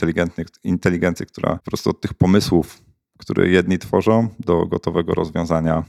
[0.65, 2.83] inteligencję, która po prostu od tych pomysłów
[3.21, 5.85] które jedni tworzą, do gotowego rozwiązania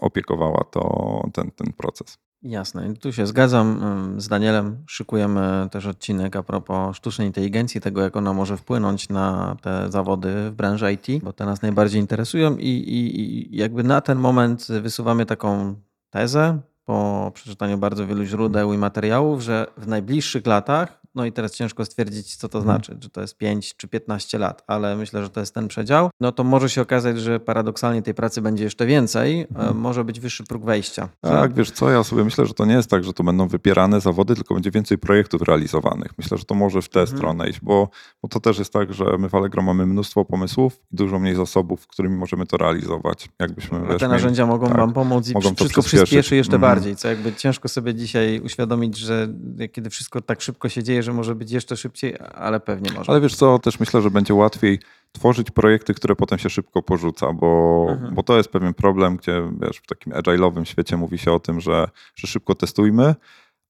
[0.00, 2.18] opiekowała to, ten, ten proces.
[2.42, 3.80] Jasne, tu się zgadzam.
[4.16, 9.56] Z Danielem szykujemy też odcinek a propos sztucznej inteligencji, tego jak ona może wpłynąć na
[9.62, 14.00] te zawody w branży IT, bo te nas najbardziej interesują i, i, i jakby na
[14.00, 15.74] ten moment wysuwamy taką
[16.10, 21.54] tezę po przeczytaniu bardzo wielu źródeł i materiałów, że w najbliższych latach no i teraz
[21.54, 22.76] ciężko stwierdzić, co to mhm.
[22.76, 26.10] znaczy, czy to jest 5 czy 15 lat, ale myślę, że to jest ten przedział.
[26.20, 29.76] No to może się okazać, że paradoksalnie tej pracy będzie jeszcze więcej, e, mhm.
[29.76, 31.08] może być wyższy próg wejścia.
[31.20, 31.56] Tak, że...
[31.56, 34.34] wiesz co, ja sobie myślę, że to nie jest tak, że to będą wypierane zawody,
[34.34, 36.12] tylko będzie więcej projektów realizowanych.
[36.18, 37.18] Myślę, że to może w tę mhm.
[37.18, 37.88] stronę iść, bo,
[38.22, 41.34] bo to też jest tak, że my w Allegro mamy mnóstwo pomysłów i dużo mniej
[41.34, 43.28] zasobów, którymi możemy to realizować.
[43.38, 46.60] Jakbyśmy, A te narzędzia mogą tak, wam pomóc i mogą wszystko przyspieszy jeszcze mhm.
[46.60, 49.28] bardziej, co jakby ciężko sobie dzisiaj uświadomić, że
[49.72, 53.10] kiedy wszystko tak szybko się dzieje, że może być jeszcze szybciej, ale pewnie może.
[53.10, 54.78] Ale wiesz co, też myślę, że będzie łatwiej
[55.12, 58.14] tworzyć projekty, które potem się szybko porzuca, bo, mhm.
[58.14, 61.60] bo to jest pewien problem, gdzie wiesz, w takim agile'owym świecie mówi się o tym,
[61.60, 63.14] że, że szybko testujmy,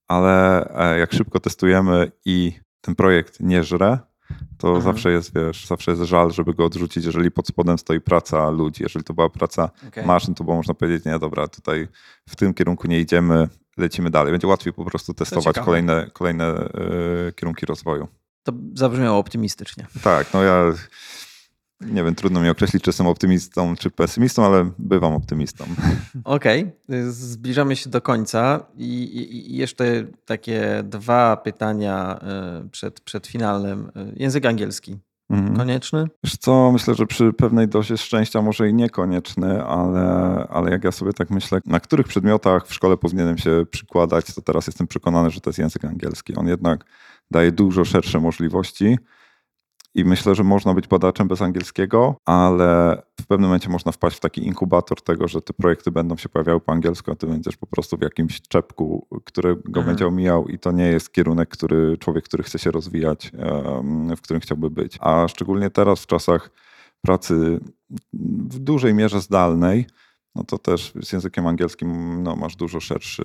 [0.07, 3.99] ale e, jak szybko testujemy i ten projekt nie żre,
[4.57, 4.83] to mhm.
[4.83, 8.83] zawsze jest, wiesz, zawsze jest żal, żeby go odrzucić, jeżeli pod spodem stoi praca ludzi.
[8.83, 10.05] Jeżeli to była praca okay.
[10.05, 11.87] maszyn, to było można powiedzieć, nie, dobra, tutaj
[12.29, 13.47] w tym kierunku nie idziemy,
[13.77, 14.31] lecimy dalej.
[14.31, 18.07] Będzie łatwiej po prostu testować kolejne, kolejne yy, kierunki rozwoju.
[18.43, 19.87] To zabrzmiało optymistycznie.
[20.03, 20.63] Tak, no ja
[21.81, 25.65] nie wiem, trudno mi określić, czy jestem optymistą, czy pesymistą, ale bywam optymistą.
[26.23, 27.11] Okej, okay.
[27.11, 32.19] zbliżamy się do końca i, jeszcze takie dwa pytania
[32.65, 33.91] y, przed, przed finalnym.
[33.97, 34.99] Y, język angielski.
[35.29, 35.57] Mhm.
[35.57, 36.07] Konieczny?
[36.23, 40.01] Wiesz co, myślę, że przy pewnej dozie szczęścia może i niekonieczny, ale,
[40.49, 44.41] ale jak ja sobie tak myślę, na których przedmiotach w szkole powinienem się przykładać, to
[44.41, 46.35] teraz jestem przekonany, że to jest język angielski.
[46.35, 46.85] On jednak
[47.31, 48.97] daje dużo szersze możliwości
[49.95, 54.19] i myślę, że można być badaczem bez angielskiego, ale w pewnym momencie można wpaść w
[54.19, 57.67] taki inkubator tego, że te projekty będą się pojawiały po angielsku, a ty będziesz po
[57.67, 59.85] prostu w jakimś czepku, który go mhm.
[59.85, 63.31] będzie omijał i to nie jest kierunek, który człowiek, który chce się rozwijać,
[64.17, 64.97] w którym chciałby być.
[64.99, 66.51] A szczególnie teraz w czasach
[67.01, 67.59] pracy
[68.49, 69.85] w dużej mierze zdalnej,
[70.35, 73.23] no to też z językiem angielskim no, masz dużo szerszy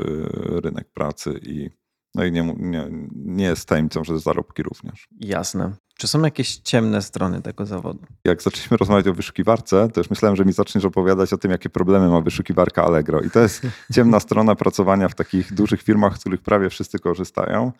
[0.65, 1.71] rynek pracy i
[2.15, 5.09] No i nie, nie, nie jest tajemnicą, że zarobki również.
[5.21, 5.73] Jasne.
[5.99, 8.01] Czy są jakieś ciemne strony tego zawodu?
[8.25, 11.71] Jak zaczęliśmy rozmawiać o wyszukiwarce, to już myślałem, że mi zaczniesz opowiadać o tym, jakie
[11.71, 13.21] problemy ma wyszukiwarka Allegro.
[13.21, 13.63] I to jest
[13.95, 17.73] ciemna strona pracowania w takich dużych firmach, z których prawie wszyscy korzystają.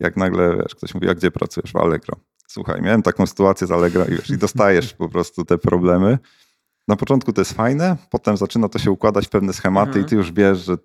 [0.00, 2.16] Jak nagle wiesz, ktoś mówi, a gdzie pracujesz w Allegro?
[2.46, 6.18] Słuchaj, miałem taką sytuację z Allegro i, wiesz, i dostajesz po prostu te problemy.
[6.88, 10.06] Na początku to jest fajne, potem zaczyna to się układać w pewne schematy Mhm.
[10.06, 10.76] i ty już wiesz, że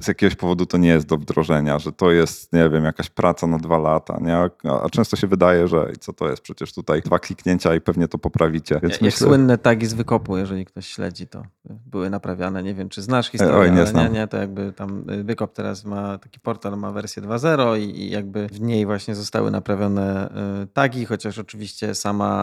[0.00, 3.46] z jakiegoś powodu to nie jest do wdrożenia, że to jest, nie wiem, jakaś praca
[3.46, 4.36] na dwa lata, nie?
[4.70, 8.18] A, często się wydaje, że co to jest, przecież tutaj dwa kliknięcia i pewnie to
[8.18, 8.80] poprawicie.
[8.82, 12.62] Więc Jak myślę, słynne tagi z wykopu, jeżeli ktoś śledzi, to były naprawiane.
[12.62, 15.52] Nie wiem, czy znasz historię, Oj, nie ale nie, nie, to jakby tam y, wykop
[15.52, 20.30] teraz ma taki portal, ma wersję 2.0 i, i jakby w niej właśnie zostały naprawione
[20.62, 22.40] y, tagi, chociaż oczywiście sama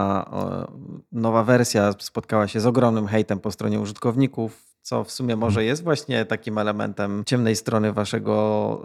[1.12, 5.82] nowa wersja spotkała się z ogromnym hejtem po stronie użytkowników, co w sumie może jest
[5.82, 8.82] właśnie takim elementem ciemnej strony waszego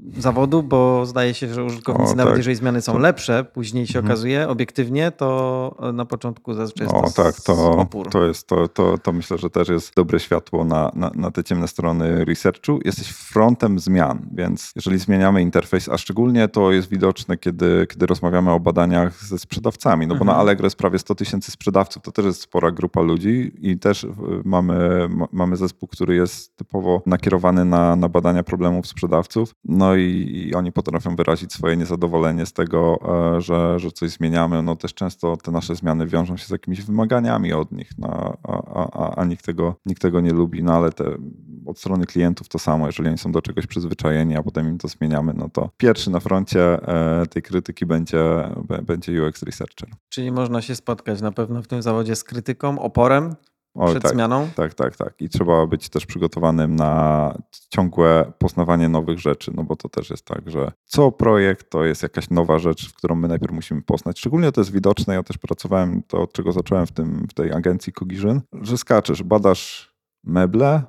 [0.17, 2.37] zawodu, bo zdaje się, że użytkownicy, O, nawet tak.
[2.37, 4.11] jeżeli zmiany są To- lepsze, później się Mhm.
[4.11, 8.09] okazuje obiektywnie, to y, na początku zazwyczaj jest O to tak, to, opór.
[8.09, 11.43] to jest to, to, to myślę, że też jest dobre światło na, na, na te
[11.43, 12.79] ciemne strony researchu.
[12.85, 18.51] Jesteś frontem zmian, więc jeżeli zmieniamy interfejs, a szczególnie to jest widoczne, kiedy, kiedy rozmawiamy
[18.51, 20.39] o badaniach ze sprzedawcami, no bo na Mhm.
[20.41, 24.09] Allegro jest prawie 100 tysięcy sprzedawców, to też jest spora grupa ludzi i też y,
[24.45, 30.47] mamy, ma- mamy zespół, który jest typowo nakierowany na, na badania problemów sprzedawców, no i,
[30.47, 32.99] i oni potrafią wyrazić swoje niezadowolenie z tego,
[33.37, 34.63] e, że, że coś zmieniamy.
[34.63, 38.83] No też często te nasze zmiany wiążą się z jakimiś wymaganiami od nich, no, a,
[38.93, 41.05] a, a, nikt, tego, nikt tego nie lubi, no ale te,
[41.65, 44.87] od strony klientów to samo, jeżeli oni są do czegoś przyzwyczajeni, a potem im to
[44.87, 48.49] zmieniamy, no to pierwszy na froncie e, tej krytyki będzie,
[48.83, 49.89] będzie UX Researcher.
[50.09, 53.35] Czyli można się spotkać na pewno w tym zawodzie z krytyką, oporem
[53.73, 54.11] O, przed tak.
[54.11, 54.49] zmianą.
[54.55, 55.13] Tak, tak, tak.
[55.21, 57.33] I trzeba być też przygotowanym na
[57.69, 62.03] ciągłe poznawanie nowych rzeczy, no bo to też jest tak, że co projekt to jest
[62.03, 64.19] jakaś nowa rzecz, w którą my najpierw musimy poznać.
[64.19, 67.53] Szczególnie to jest widoczne, ja też pracowałem, to od czego zacząłem w, tym, w tej
[67.53, 70.81] agencji Cogision, że skaczesz, badasz meble,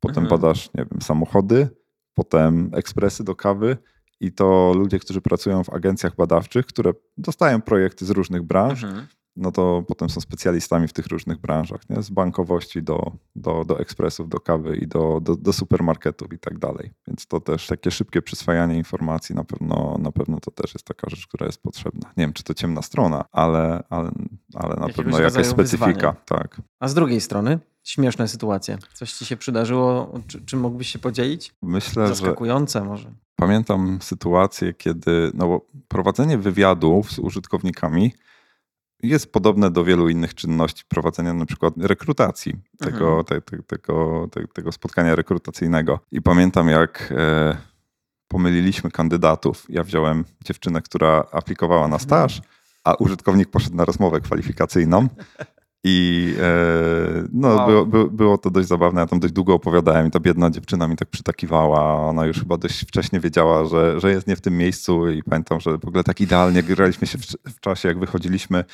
[0.00, 0.40] potem Mhm.
[0.40, 1.68] badasz, nie wiem, samochody,
[2.14, 3.76] potem ekspresy do kawy
[4.20, 9.06] i to ludzie, którzy pracują w agencjach badawczych, które dostają projekty z różnych branż, Mhm.
[9.36, 12.02] No to potem są specjalistami w tych różnych branżach, nie?
[12.02, 16.58] z bankowości do, do, do ekspresów, do kawy i do, do, do supermarketów i tak
[16.58, 16.90] dalej.
[17.08, 21.10] Więc to też takie szybkie przyswajanie informacji na pewno, na pewno to też jest taka
[21.10, 22.12] rzecz, która jest potrzebna.
[22.16, 24.10] Nie wiem, czy to ciemna strona, ale, ale,
[24.54, 26.16] ale na Jakiegoś pewno jakaś specyfika.
[26.24, 26.60] Tak.
[26.80, 28.78] A z drugiej strony śmieszne sytuacje.
[28.94, 31.54] Coś ci się przydarzyło, czy, czy mógłbyś się podzielić?
[31.62, 33.10] Myślę, że Zaskakujące może.
[33.36, 38.12] pamiętam sytuację, kiedy no prowadzenie wywiadów z użytkownikami
[39.02, 44.46] jest podobne do wielu innych czynności prowadzenia na przykład rekrutacji, tego, te, te, tego, te,
[44.54, 46.00] tego spotkania rekrutacyjnego.
[46.12, 47.56] I pamiętam jak e,
[48.28, 49.66] pomyliliśmy kandydatów.
[49.68, 52.40] Ja wziąłem dziewczynę, która aplikowała na staż,
[52.84, 55.08] a użytkownik poszedł na rozmowę kwalifikacyjną.
[55.88, 57.66] I e, no, Wow.
[57.68, 59.00] było, było, było to dość zabawne.
[59.00, 62.08] Ja tam dość długo opowiadałem i ta biedna dziewczyna mi tak przytakiwała.
[62.08, 65.60] Ona już chyba dość wcześnie wiedziała, że, że jest nie w tym miejscu i pamiętam,
[65.60, 67.22] że w ogóle tak idealnie graliśmy się w,
[67.54, 68.64] w czasie, jak wychodziliśmy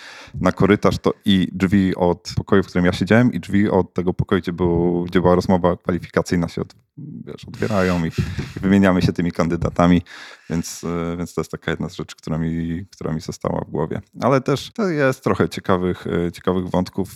[0.41, 4.15] na korytarz, to i drzwi od pokoju, w którym ja siedziałem i drzwi od tego
[4.15, 6.63] pokoju, gdzie, był, gdzie była rozmowa kwalifikacyjna się
[6.99, 8.09] wiesz, otwierają i,
[8.57, 10.03] i wymieniamy się tymi kandydatami,
[10.51, 13.70] więc, e, więc to jest taka jedna z rzeczy, która mi, która mi została w
[13.70, 14.01] głowie.
[14.20, 17.11] Ale też to jest trochę ciekawych, e, ciekawych wątków,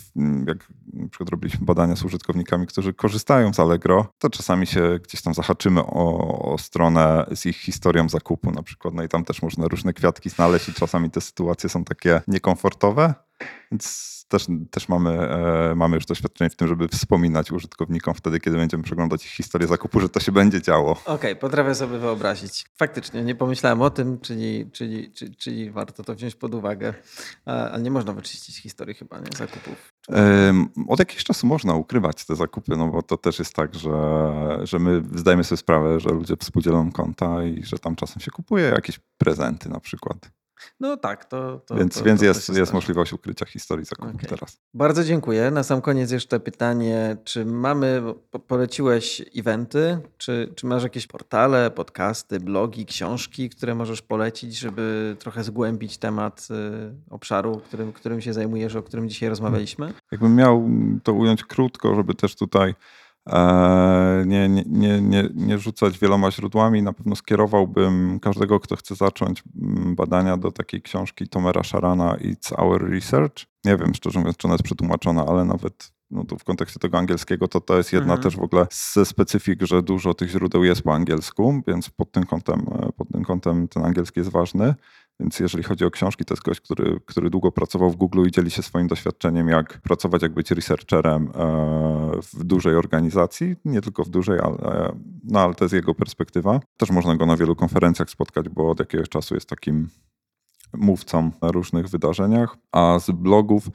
[0.47, 0.57] jak
[1.29, 6.39] robiliśmy badania z użytkownikami, którzy korzystają z Allegro, to czasami się gdzieś tam zahaczymy o,
[6.53, 10.29] o stronę z ich historią zakupu na przykład, no i tam też można różne kwiatki
[10.29, 13.13] znaleźć i czasami te sytuacje są takie niekomfortowe,
[13.71, 18.57] więc też, też mamy, e, mamy już doświadczenie w tym, żeby wspominać użytkownikom wtedy, kiedy
[18.57, 21.01] będziemy przeglądać ich historię zakupu, że to się będzie działo.
[21.05, 22.65] Okej, potrafię sobie wyobrazić.
[22.77, 26.93] Faktycznie, nie pomyślałem o tym, czyli, czyli, czyli, czyli warto to wziąć pod uwagę.
[27.45, 29.37] A, a nie można wyczyścić historii chyba, nie?
[29.37, 29.93] Zakupów.
[30.09, 33.91] Em, Od jakiegoś czasu można ukrywać te zakupy, no bo to też jest tak, że,
[34.63, 38.65] że my zdajemy sobie sprawę, że ludzie współdzielą konta i że tam czasem się kupuje
[38.65, 40.31] jakieś prezenty na przykład.
[40.79, 41.61] No tak, to.
[41.65, 44.29] to więc to, więc to, jest, jest możliwość ukrycia historii zakupu Okej.
[44.29, 44.59] teraz.
[44.73, 45.51] Bardzo dziękuję.
[45.51, 48.01] Na sam koniec jeszcze pytanie, czy mamy,
[48.31, 55.15] po- poleciłeś eventy, czy, czy masz jakieś portale, podcasty, blogi, książki, które możesz polecić, żeby
[55.19, 59.93] trochę zgłębić temat y, obszaru, którym, którym się zajmujesz, o którym dzisiaj rozmawialiśmy?
[60.11, 60.69] Jakbym miał
[61.03, 62.75] to ująć krótko, żeby też tutaj
[64.25, 69.43] nie, nie, nie, nie, nie rzucać wieloma źródłami, na pewno skierowałbym każdego, kto chce zacząć
[69.61, 73.45] mm, badania do takiej książki Tomera Sharana It's Our Research.
[73.65, 76.97] Nie wiem, szczerze mówiąc, czy ona jest przetłumaczona, ale nawet no to w kontekście tego
[76.97, 78.23] angielskiego, to to jest jedna Mhm.
[78.23, 82.23] też w ogóle ze specyfik, że dużo tych źródeł jest po angielsku, więc pod tym
[82.23, 84.75] kątem, e, pod tym kątem ten angielski jest ważny.
[85.19, 88.31] Więc jeżeli chodzi o książki, to jest ktoś, który, który długo pracował w Google i
[88.31, 94.03] dzieli się swoim doświadczeniem, jak pracować, jak być researcherem e, w dużej organizacji, nie tylko
[94.03, 94.91] w dużej, ale,
[95.23, 96.59] no, ale to jest jego perspektywa.
[96.77, 99.89] Też można go na wielu konferencjach spotkać, bo od jakiegoś czasu jest takim
[100.73, 102.57] mówcą na różnych wydarzeniach.
[102.71, 103.71] A z blogów e,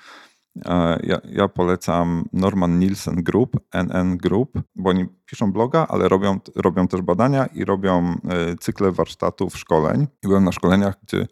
[1.03, 6.88] ja, ja polecam Norman Nielsen Group, NN Group, bo oni piszą bloga, ale robią, robią
[6.88, 10.07] też badania i robią e, cykle warsztatów, szkoleń.
[10.22, 11.26] I byłem na szkoleniach, gdzie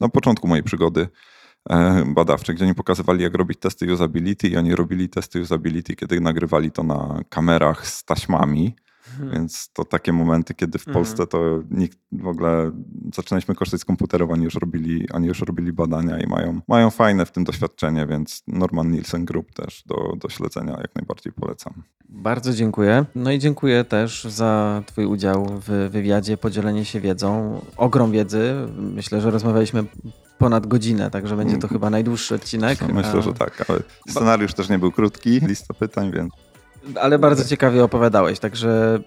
[0.00, 1.08] na początku mojej przygody
[1.70, 6.20] e, badawczej, gdzie oni pokazywali, jak robić testy usability i oni robili testy usability, kiedy
[6.20, 8.76] nagrywali to na kamerach z taśmami.
[9.32, 10.94] Więc to takie momenty, kiedy w Mhm.
[10.94, 12.70] Polsce to nikt w ogóle
[13.14, 17.26] zaczynaliśmy korzystać z komputerów, oni już robili, oni już robili badania i mają, mają fajne
[17.26, 21.72] w tym doświadczenie, więc Norman Nielsen Group też do, do śledzenia jak najbardziej polecam.
[22.08, 23.04] Bardzo dziękuję.
[23.14, 27.60] No i dziękuję też za Twój udział w wywiadzie, podzielenie się wiedzą.
[27.76, 28.54] Ogrom wiedzy.
[28.78, 29.84] Myślę, że rozmawialiśmy
[30.38, 32.82] ponad godzinę, także będzie to chyba najdłuższy odcinek.
[32.92, 36.32] Myślę, A- że tak, ale scenariusz też nie był krótki, lista pytań, więc
[37.00, 39.00] Ale bardzo ciekawie opowiadałeś, także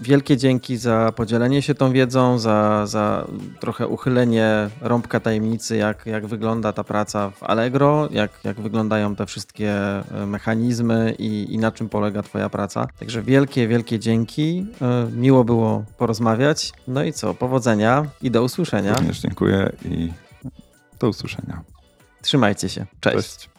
[0.00, 3.26] wielkie dzięki za podzielenie się tą wiedzą, za, za
[3.60, 9.26] trochę uchylenie rąbka tajemnicy, jak, jak wygląda ta praca w Allegro, jak, jak wyglądają te
[9.26, 12.86] wszystkie e, mechanizmy i, i na czym polega Twoja praca.
[12.98, 14.66] Także wielkie, wielkie dzięki.
[14.82, 16.72] E, Miło było porozmawiać.
[16.88, 18.94] No i co, powodzenia i do usłyszenia.
[18.94, 20.12] również dziękuję i
[21.00, 21.62] do usłyszenia.
[22.22, 22.86] Trzymajcie się.
[23.00, 23.16] Cześć.
[23.16, 23.53] Cześć.